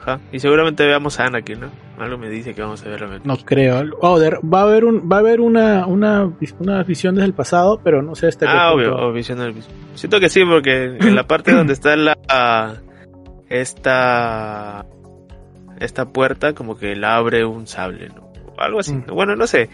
[0.00, 0.20] Ajá.
[0.32, 1.70] Y seguramente veamos a Anakin, ¿no?
[1.98, 3.26] Algo me dice que vamos a ver realmente.
[3.26, 3.84] No creo.
[4.00, 7.80] Oh, va a haber un, va a haber una, una, una visión desde el pasado,
[7.82, 9.54] pero no sé hasta Ah, obvio, o visión del
[9.94, 12.82] Siento que sí, porque en la parte donde está la
[13.48, 14.84] esta
[15.78, 18.33] esta puerta como que la abre un sable, ¿no?
[18.64, 18.92] Algo así.
[18.92, 19.06] Mm.
[19.06, 19.68] Bueno, no sé.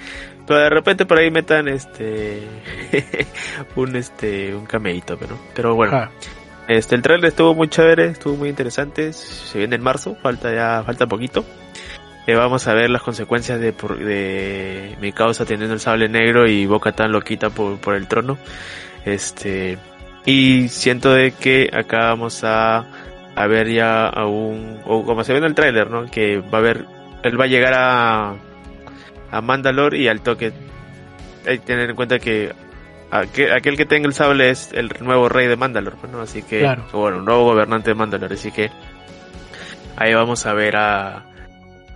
[0.46, 2.42] Pero de repente por ahí metan este
[3.76, 5.96] un este un cameíto, pero pero bueno.
[5.96, 6.10] Ah.
[6.68, 9.12] Este el trailer estuvo muy chévere, estuvo muy interesante.
[9.12, 11.44] Se viene en marzo, falta ya falta poquito.
[12.26, 16.66] Eh, vamos a ver las consecuencias de, de mi causa teniendo el sable negro y
[16.66, 18.38] Boca tan loquita por, por el trono.
[19.04, 19.78] Este
[20.26, 22.86] y siento de que acá vamos a
[23.34, 26.06] a ver ya a un o como se ve en el tráiler, ¿no?
[26.10, 26.84] Que va a haber
[27.22, 28.34] él va a llegar a
[29.30, 30.52] a Mandalore y al toque
[31.46, 32.52] hay que tener en cuenta que
[33.10, 36.20] aquel, aquel que tenga el sable es el nuevo rey de Mandalore, ¿no?
[36.20, 36.84] Así que claro.
[36.92, 38.70] bueno, un nuevo gobernante de Mandalore, así que
[39.96, 41.24] ahí vamos a ver a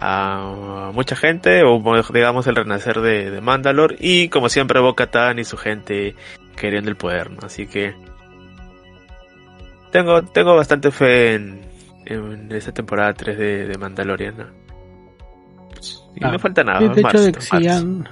[0.01, 1.81] a mucha gente o
[2.13, 6.15] digamos el renacer de, de Mandalore y como siempre Bo-Katan y su gente
[6.57, 7.39] queriendo el poder, ¿no?
[7.43, 7.95] Así que
[9.91, 11.61] tengo, tengo bastante fe en,
[12.05, 14.37] en esta temporada 3 de, de Mandalorian.
[14.37, 14.64] ¿no?
[16.17, 16.81] Y ah, no falta nada.
[16.81, 18.09] De, de hecho, decían...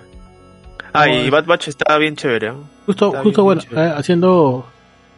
[0.92, 2.48] Ah, y Bad Batch estaba bien chévere.
[2.48, 2.64] ¿no?
[2.84, 4.66] Justo, Está justo bien, bueno, bien eh, haciendo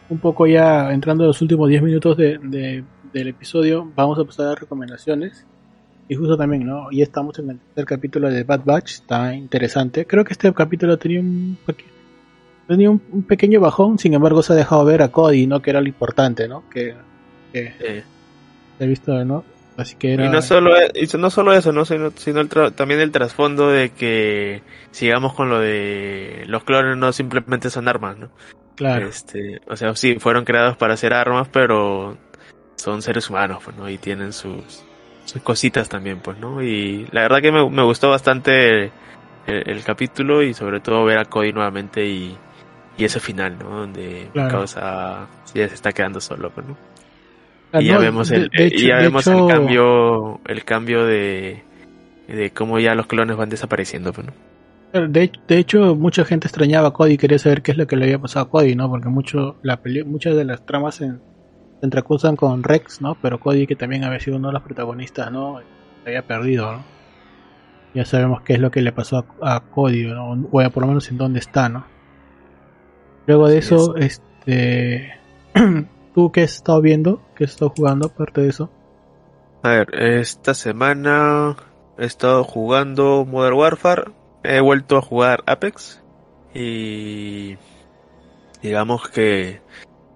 [0.09, 4.23] un poco ya, entrando en los últimos 10 minutos de, de, del episodio, vamos a
[4.23, 5.45] pasar a recomendaciones.
[6.07, 6.91] Y justo también, ¿no?
[6.91, 10.05] Ya estamos en el tercer capítulo de Bad Batch, está interesante.
[10.05, 11.57] Creo que este capítulo tenía un
[12.67, 15.61] tenía un, un, pequeño bajón, sin embargo se ha dejado ver a Cody, ¿no?
[15.61, 16.69] Que era lo importante, ¿no?
[16.69, 16.93] Que,
[17.51, 18.83] que Sí.
[18.83, 19.43] he visto, ¿no?
[19.77, 20.25] Así que era...
[20.25, 21.85] Y no solo, y no solo eso, ¿no?
[21.85, 24.61] sino, sino el tra- también el trasfondo de que
[24.91, 28.29] sigamos con lo de los clones no simplemente son armas, ¿no?
[28.75, 32.17] Claro, Este, o sea, sí, fueron creados para hacer armas, pero
[32.77, 33.89] son seres humanos, pues, ¿no?
[33.89, 34.83] Y tienen sus,
[35.25, 36.61] sus cositas también, pues, ¿no?
[36.63, 38.91] Y la verdad que me, me gustó bastante el,
[39.47, 42.37] el capítulo y sobre todo ver a Cody nuevamente y,
[42.97, 43.69] y ese final, ¿no?
[43.81, 44.49] Donde Claro.
[44.49, 46.77] causa ya se está quedando solo, pues, ¿no?
[47.71, 50.63] Ah, y ya no, vemos el, de hecho- y ya vemos hecho- el cambio, el
[50.63, 51.63] cambio de,
[52.27, 54.33] de cómo ya los clones van desapareciendo, pues, ¿no?
[55.09, 57.97] De, de, hecho, mucha gente extrañaba a Cody y quería saber qué es lo que
[57.97, 58.89] le había pasado a Cody, ¿no?
[58.89, 61.11] Porque mucho, la muchas de las tramas se,
[61.81, 63.17] entrecruzan con Rex, ¿no?
[63.21, 65.59] Pero Cody, que también había sido uno de los protagonistas, ¿no?
[66.03, 66.83] Se había perdido, ¿no?
[67.93, 70.31] Ya sabemos qué es lo que le pasó a, a Cody, ¿no?
[70.51, 71.85] O por lo menos en dónde está, ¿no?
[73.27, 75.13] Luego de eso, este...
[76.15, 77.21] ¿Tú qué has estado viendo?
[77.35, 78.69] ¿Qué has estado jugando aparte de eso?
[79.63, 81.57] A ver, esta semana
[81.97, 84.03] he estado jugando Modern Warfare,
[84.41, 86.01] he vuelto a jugar Apex
[86.53, 87.57] y
[88.61, 89.59] digamos que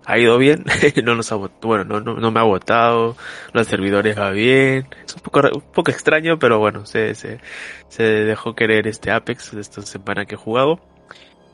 [0.06, 0.64] ha ido bien,
[1.04, 3.18] no nos ha bueno, no, no, no, me ha votado,
[3.52, 7.42] los servidores va bien, es un poco, un poco extraño, pero bueno, se, se,
[7.90, 10.80] se dejó querer este Apex esta semana que he jugado.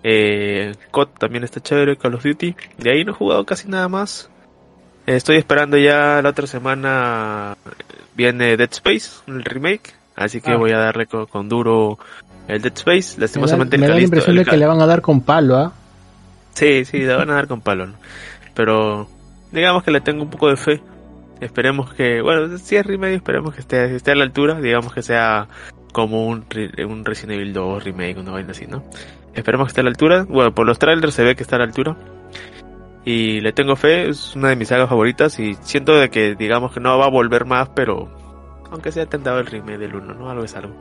[0.03, 3.89] Eh, COD también está chévere, Call of Duty, de ahí no he jugado casi nada
[3.89, 4.29] más.
[5.05, 7.57] Estoy esperando ya la otra semana
[8.15, 10.57] viene Dead Space, el remake, así que ah.
[10.57, 11.99] voy a darle con, duro
[12.47, 13.19] el Dead Space.
[13.19, 15.57] Lastimosamente me da, me da la impresión de que le van a dar con palo,
[15.57, 15.73] ¿ah?
[16.53, 17.87] Sí, sí, le van a dar con palo.
[18.55, 19.07] Pero
[19.51, 20.81] digamos que le tengo un poco de fe.
[21.39, 24.59] Esperemos que, bueno, si es remake, esperemos que esté, esté a la altura.
[24.59, 25.47] Digamos que sea
[25.91, 26.45] como un,
[26.87, 28.83] un Resident Evil 2 remake, una vaina así, ¿no?
[29.35, 30.25] Esperemos que esté a la altura.
[30.27, 31.95] Bueno, por los trailers se ve que está a la altura
[33.05, 36.73] y le tengo fe, es una de mis sagas favoritas y siento de que digamos
[36.73, 38.09] que no va a volver más, pero
[38.71, 40.29] aunque sea tentado el remake del 1, ¿no?
[40.29, 40.75] Algo es algo.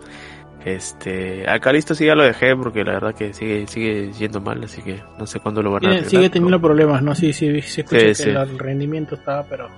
[0.65, 4.65] Este, a Calisto sí ya lo dejé porque la verdad que sigue sigue yendo mal,
[4.65, 6.11] así que no sé cuándo lo van a arreglar.
[6.11, 7.15] Sigue teniendo problemas, ¿no?
[7.15, 9.69] Sí, sí, sí, escuché que el rendimiento estaba, pero...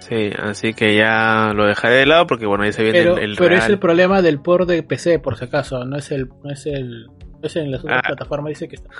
[0.00, 3.36] Sí, así que ya lo dejaré de lado porque bueno, ahí se viene pero, el,
[3.36, 6.28] Pero es el problema del port de PC, por si acaso, no es el...
[6.42, 8.06] No es el no es en las otras ah.
[8.08, 8.90] plataformas, dice que está...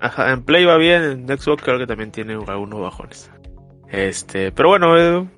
[0.00, 3.30] Ajá, en Play va bien, en Xbox creo que también tiene algunos bajones.
[3.88, 5.28] Este, pero bueno, eh,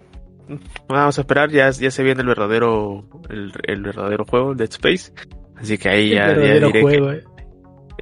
[0.89, 5.13] vamos a esperar, ya, ya se viene el verdadero, el, el verdadero juego, Dead Space.
[5.57, 7.25] Así que ahí ya, diré juego, eh.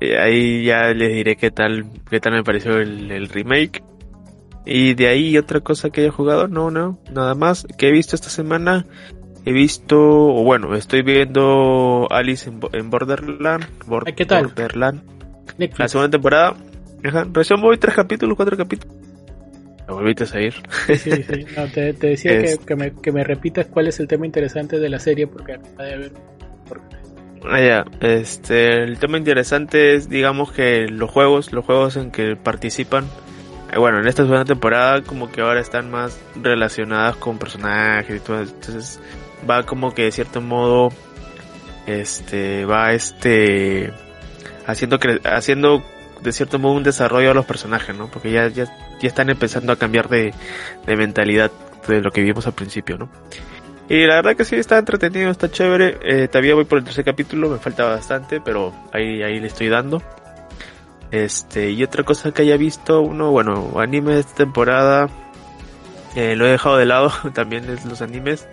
[0.00, 3.82] Eh, ahí ya les diré qué tal, qué tal me pareció el, el, remake.
[4.64, 8.16] Y de ahí otra cosa que haya jugado, no, no, nada más que he visto
[8.16, 8.86] esta semana.
[9.46, 13.66] He visto, o bueno, estoy viendo Alice en, en Borderland.
[14.14, 14.48] ¿Qué tal?
[14.48, 15.19] Borderland.
[15.76, 16.56] La segunda temporada.
[17.32, 18.96] Recién voy tres capítulos, cuatro capítulos.
[19.88, 20.54] Me volviste a ir.
[20.86, 21.10] Sí, sí,
[21.74, 25.26] te, decía que, me, que me repitas cuál es el tema interesante de la serie
[25.26, 26.12] porque acaba de ver.
[27.44, 27.84] Ah, ya.
[28.00, 33.06] Este, el tema interesante es, digamos que los juegos, los juegos en que participan,
[33.72, 38.20] eh, bueno, en esta segunda temporada como que ahora están más relacionadas con personajes y
[38.20, 39.00] todo, entonces
[39.48, 40.90] va como que de cierto modo,
[41.86, 43.92] este, va este,
[44.70, 45.82] haciendo haciendo
[46.20, 48.08] de cierto modo un desarrollo a los personajes, ¿no?
[48.08, 50.34] Porque ya, ya, ya están empezando a cambiar de,
[50.86, 51.50] de mentalidad
[51.88, 53.08] de lo que vimos al principio, ¿no?
[53.88, 55.98] Y la verdad que sí, está entretenido, está chévere.
[56.04, 59.68] Eh, todavía voy por el tercer capítulo, me falta bastante, pero ahí, ahí le estoy
[59.68, 60.00] dando.
[61.10, 65.08] Este, y otra cosa que haya visto, uno, bueno, anime de esta temporada,
[66.14, 68.46] eh, lo he dejado de lado, también es los animes.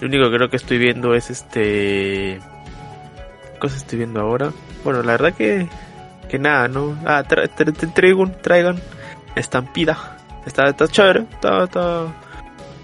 [0.00, 2.40] Lo único que creo que estoy viendo es este...
[3.56, 4.52] ¿Qué cosa estoy viendo ahora?
[4.84, 5.66] Bueno, la verdad que,
[6.28, 6.94] que nada, ¿no?
[7.06, 8.82] Ah, traigan, traigan
[9.34, 10.18] estampida.
[10.44, 12.04] Está, está chévere, está, está,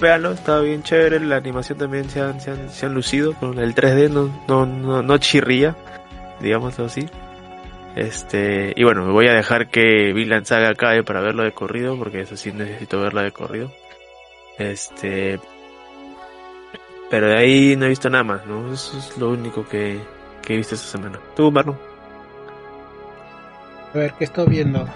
[0.01, 1.21] véanlo, está bien chévere.
[1.21, 4.65] La animación también se han, se han, se han lucido con el 3D, no, no,
[4.65, 5.77] no, no chirría,
[6.41, 7.07] digamos así.
[7.95, 11.99] Este, y bueno, me voy a dejar que Vinland Saga acabe para verlo de corrido,
[11.99, 13.71] porque eso sí necesito verla de corrido.
[14.57, 15.39] Este,
[17.11, 18.73] pero de ahí no he visto nada más, ¿no?
[18.73, 20.01] Eso es lo único que,
[20.43, 21.19] que he visto esta semana.
[21.37, 21.79] ¿Tú, Marlon?
[23.95, 24.87] A ver, ¿qué estoy viendo?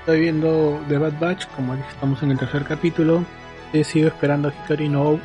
[0.00, 3.24] Estoy viendo The Bad Batch, como dije, estamos en el tercer capítulo.
[3.72, 5.18] He sigo esperando a Hikari no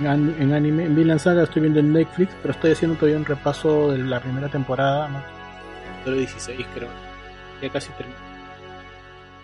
[0.00, 0.84] en, anime.
[0.84, 4.20] En Vinland Saga estoy viendo en Netflix, pero estoy haciendo todavía un repaso de la
[4.20, 6.12] primera temporada, ¿no?
[6.12, 6.88] 16 creo.
[7.60, 8.18] Ya casi termino.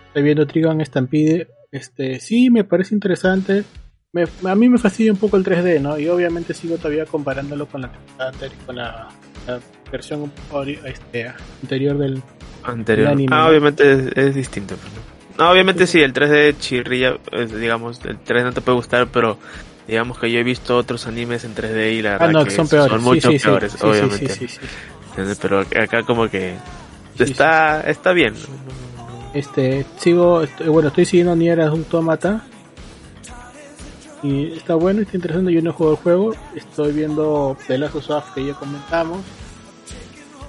[0.07, 1.47] Estoy viendo Trigon Stampede.
[1.71, 3.63] Este, sí, me parece interesante.
[4.11, 5.99] Me, a mí me fastidia un poco el 3D, ¿no?
[5.99, 7.91] Y obviamente sigo todavía comparándolo con la,
[8.65, 9.07] con la
[9.91, 10.31] versión
[10.83, 11.31] este,
[11.61, 12.23] anterior del
[12.63, 13.09] anterior.
[13.09, 14.75] Anime, ah, obviamente es, distinto.
[15.37, 17.17] No, obviamente sí, el 3D chirrilla,
[17.55, 19.37] digamos, el 3D no te puede gustar, pero
[19.87, 22.67] digamos que yo he visto otros animes en 3D y la ah, verdad que son,
[22.67, 22.91] peores.
[22.91, 24.49] son mucho peores, obviamente.
[25.39, 26.55] Pero acá como que
[27.19, 28.33] está está bien.
[29.35, 32.43] Este, sigo, bueno, estoy siguiendo Nier Automata
[34.23, 35.53] y está bueno, está interesante.
[35.53, 39.21] Yo no juego el juego, estoy viendo The Last of que ya comentamos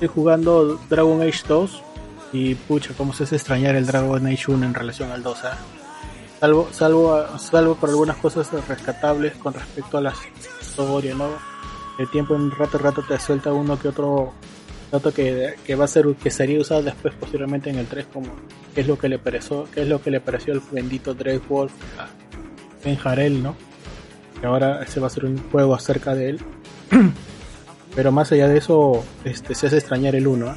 [0.00, 1.82] estoy jugando Dragon Age 2
[2.32, 5.44] y pucha, cómo se hace extrañar el Dragon Age 1 en relación al 2.
[5.44, 5.48] ¿eh?
[6.40, 10.14] Salvo, salvo, salvo por algunas cosas rescatables con respecto a la
[10.58, 11.28] historia, ¿no?
[11.98, 14.32] el tiempo en rato a rato te suelta uno que otro
[14.90, 18.28] dato que, que va a ser que sería usado después posteriormente en el 3 como
[18.74, 21.42] qué es lo que le pareció qué es lo que le pareció al bendito Drake
[21.46, 22.08] Wolf a
[22.84, 23.54] Ben Jarel no
[24.40, 26.40] que ahora se va a hacer un juego acerca de él
[27.94, 30.54] pero más allá de eso este se hace extrañar el 1 ¿eh?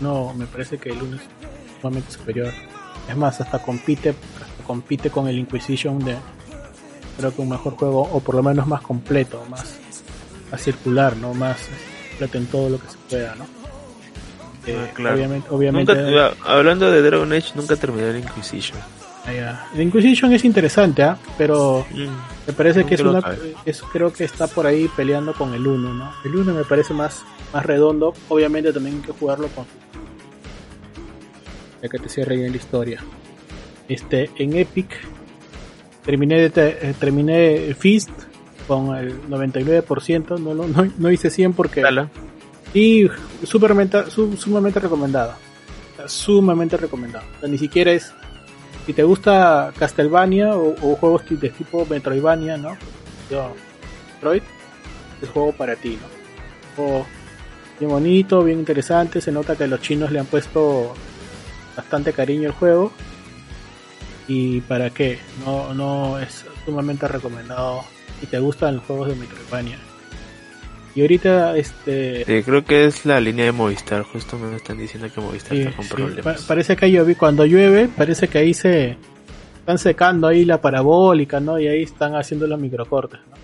[0.00, 1.22] no me parece que el 1 es
[1.80, 2.52] sumamente superior
[3.08, 6.16] es más hasta compite hasta compite con el Inquisition de
[7.18, 9.76] creo que un mejor juego o por lo menos más completo más,
[10.50, 11.56] más circular no más
[12.10, 13.44] completo en todo lo que se pueda no
[14.66, 15.16] eh, Ah, claro.
[15.16, 18.78] obviamente, obviamente Nunca- hablando de Dragon Age, nunca terminé el Inquisition.
[19.24, 19.66] Ah, ya.
[19.74, 21.16] The Inquisition es interesante, ¿ah?
[21.38, 21.86] pero
[22.46, 23.20] me parece que es una,
[23.64, 26.12] es, creo que está por ahí peleando con el 1, ¿no?
[26.24, 29.64] El 1 me parece más, más redondo, obviamente también hay que jugarlo con
[31.82, 33.00] ya que te cierre bien la historia.
[33.88, 34.88] Este, en Epic
[36.04, 38.10] terminé de te- eh, terminé Fist
[38.68, 41.80] con el 99%, no, lo- no, no hice 100 porque
[42.74, 43.08] y
[43.44, 45.34] supermente, su- sumamente recomendado.
[46.06, 47.24] Sumamente recomendado.
[47.36, 48.12] O sea, ni siquiera es.
[48.86, 52.76] Si te gusta Castlevania o, o juegos de tipo Metroidvania, ¿no?
[53.30, 53.54] Yo,
[54.14, 54.42] Metroid,
[55.22, 56.08] es juego para ti, ¿no?
[56.76, 57.06] Juego
[57.78, 59.20] bien bonito, bien interesante.
[59.20, 60.94] Se nota que los chinos le han puesto
[61.76, 62.92] bastante cariño al juego.
[64.28, 67.84] Y para qué, no, no es sumamente recomendado
[68.20, 69.78] si te gustan los juegos de Metroidvania.
[70.94, 72.24] Y ahorita, este.
[72.26, 74.02] Sí, creo que es la línea de Movistar.
[74.02, 76.22] Justo me están diciendo que Movistar Sí, está con sí, problemas.
[76.42, 78.98] pa- parece que llueve, cuando llueve, parece que ahí se
[79.58, 81.58] están secando ahí la parabólica, ¿no?
[81.58, 83.36] Y ahí están haciendo los microcortes, ¿no?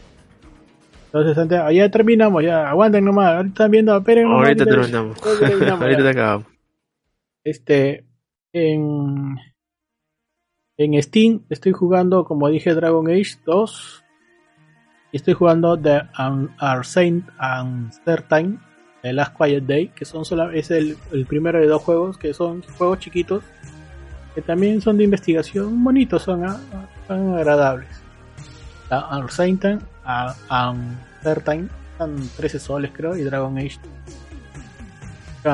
[1.07, 5.23] Entonces, antes, ah, ya terminamos, ya, aguanten nomás, ahorita están viendo, esperen Ahorita ahorita- terminamos.
[5.23, 6.11] ahorita terminamos, Ahorita ya.
[6.11, 6.47] acabamos.
[7.45, 8.05] Este,
[8.53, 9.37] en,
[10.77, 14.05] en Steam estoy jugando, como dije, Dragon Age 2.
[15.13, 17.23] Y estoy jugando The Un- Arsane
[17.63, 18.61] Uncertain,
[19.03, 22.35] The Last Quiet Day, que son sola- es el, el primero de dos juegos, que
[22.35, 23.43] son juegos chiquitos,
[24.35, 26.45] que también son de investigación, bonitos, son,
[27.07, 27.89] son agradables.
[28.91, 29.81] The Uncertain,
[30.51, 33.79] Uncertain, son 13 soles creo, y Dragon Age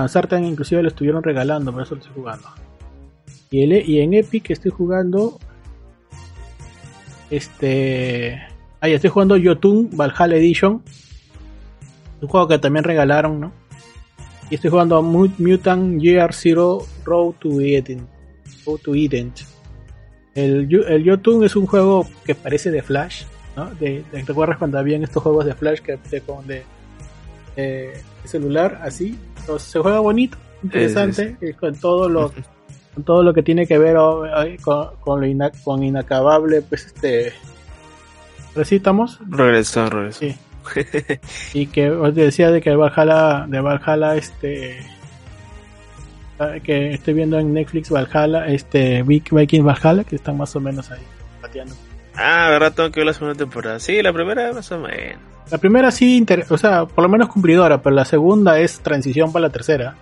[0.08, 2.48] Sartan inclusive lo estuvieron regalando, por eso lo estoy jugando.
[3.50, 5.38] Y en Epic estoy jugando.
[7.30, 8.42] Este.
[8.84, 10.82] Ah, ya estoy jugando Yotun Valhalla Edition.
[12.20, 13.50] Un juego que también regalaron, ¿no?
[14.50, 18.06] Y estoy jugando Mu- Mutant Year Zero Road to Eden.
[18.66, 19.32] Road to Eden.
[20.34, 23.22] El, el Yotun es un juego que parece de Flash,
[23.56, 23.70] ¿no?
[23.76, 26.62] De, de- ¿Te acuerdas cuando habían estos juegos de Flash que de, con- de,
[27.56, 29.18] eh, de celular así?
[29.40, 32.30] Entonces, se juega bonito, interesante, con todo lo
[32.94, 36.84] con todo lo que tiene que ver eh, con, con lo ina- con inacabable, pues
[36.84, 37.32] este
[38.54, 40.20] recitamos, Regresó, regresó.
[40.20, 40.36] sí.
[41.52, 44.78] y que os decía de que Valhalla, de Valhalla, este
[46.62, 50.90] que estoy viendo en Netflix Valhalla, este Vic- Vikings Valhalla, que están más o menos
[50.90, 51.02] ahí
[51.40, 51.74] pateando.
[52.16, 53.78] Ah, verdad, tengo que ver la segunda temporada.
[53.78, 55.18] Sí, la primera más o menos.
[55.50, 59.32] La primera sí, inter- o sea, por lo menos cumplidora, pero la segunda es transición
[59.32, 59.94] para la tercera.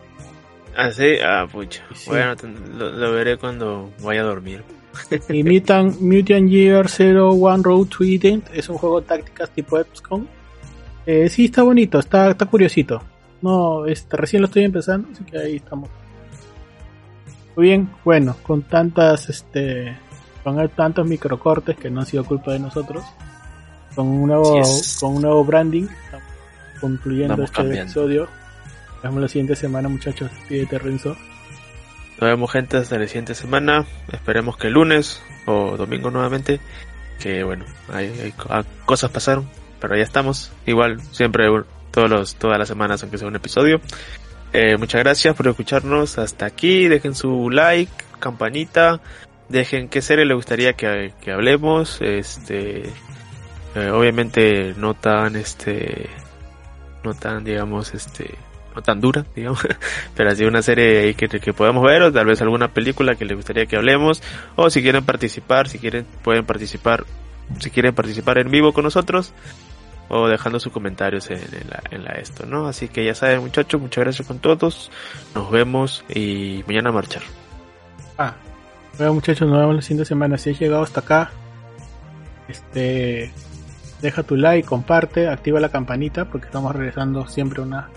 [0.77, 1.83] Ah, sí, ah, pucha.
[1.95, 2.09] Sí.
[2.09, 2.35] Bueno,
[2.77, 4.63] lo, lo veré cuando vaya a dormir.
[5.29, 9.79] Y Mutant, Mutant Year Zero One Road to Eden es un juego de tácticas tipo
[9.83, 10.27] XCOM.
[11.07, 13.03] Eh, sí, está bonito, está, está curiosito.
[13.41, 15.89] No, este, recién lo estoy empezando, así que ahí estamos.
[17.57, 19.97] Muy bien, bueno, con tantas, este,
[20.45, 23.05] con tantos microcortes que no han sido culpa de nosotros,
[23.95, 24.99] con un nuevo, Yes.
[25.01, 26.27] con un nuevo branding, estamos
[26.81, 27.83] concluyendo Estamos este cambiando.
[27.91, 28.29] episodio.
[28.95, 30.31] Nos vemos la siguiente semana, muchachos.
[30.49, 31.17] Pídete Renzo.
[32.21, 33.87] Nos vemos gente hasta la siguiente semana.
[34.13, 36.61] Esperemos que el lunes o domingo nuevamente.
[37.19, 39.49] Que bueno, hay, ah, cosas pasaron,
[39.81, 40.53] pero ya estamos.
[40.67, 41.47] Igual, siempre,
[41.91, 43.81] todos los, todas las semanas, aunque sea un episodio.
[44.53, 46.89] Eh, muchas gracias por escucharnos hasta aquí.
[46.89, 49.01] Dejen su like, campanita.
[49.49, 51.99] Dejen qué serie le gustaría que, que hablemos.
[52.01, 52.83] Este,
[53.75, 56.11] eh, obviamente no tan, este,
[57.05, 58.35] no tan, digamos, este,
[58.75, 59.67] no tan dura, digamos
[60.15, 63.37] pero así una serie que, que podamos ver o tal vez alguna película que les
[63.37, 64.23] gustaría que hablemos
[64.57, 67.05] o si quieren participar, si quieren pueden participar,
[67.59, 69.33] si quieren participar en vivo con nosotros
[70.09, 71.41] o dejando sus comentarios en,
[71.91, 72.67] en la esto, ¿no?
[72.67, 74.91] Así que ya saben muchachos, muchas gracias con todos,
[75.35, 77.23] nos vemos y mañana a marchar.
[78.19, 78.35] Ah,
[78.99, 80.37] bueno muchachos, nos vemos la siguiente semana.
[80.37, 81.31] Si has llegado hasta acá,
[82.49, 83.33] este,
[84.03, 87.89] deja tu like, comparte, activa la campanita porque estamos regresando siempre una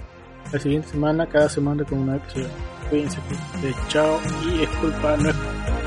[0.52, 2.50] la siguiente semana, cada semana con un nuevo episodio.
[2.90, 5.85] Cuídense, cuídense, chao y es culpa nuestra.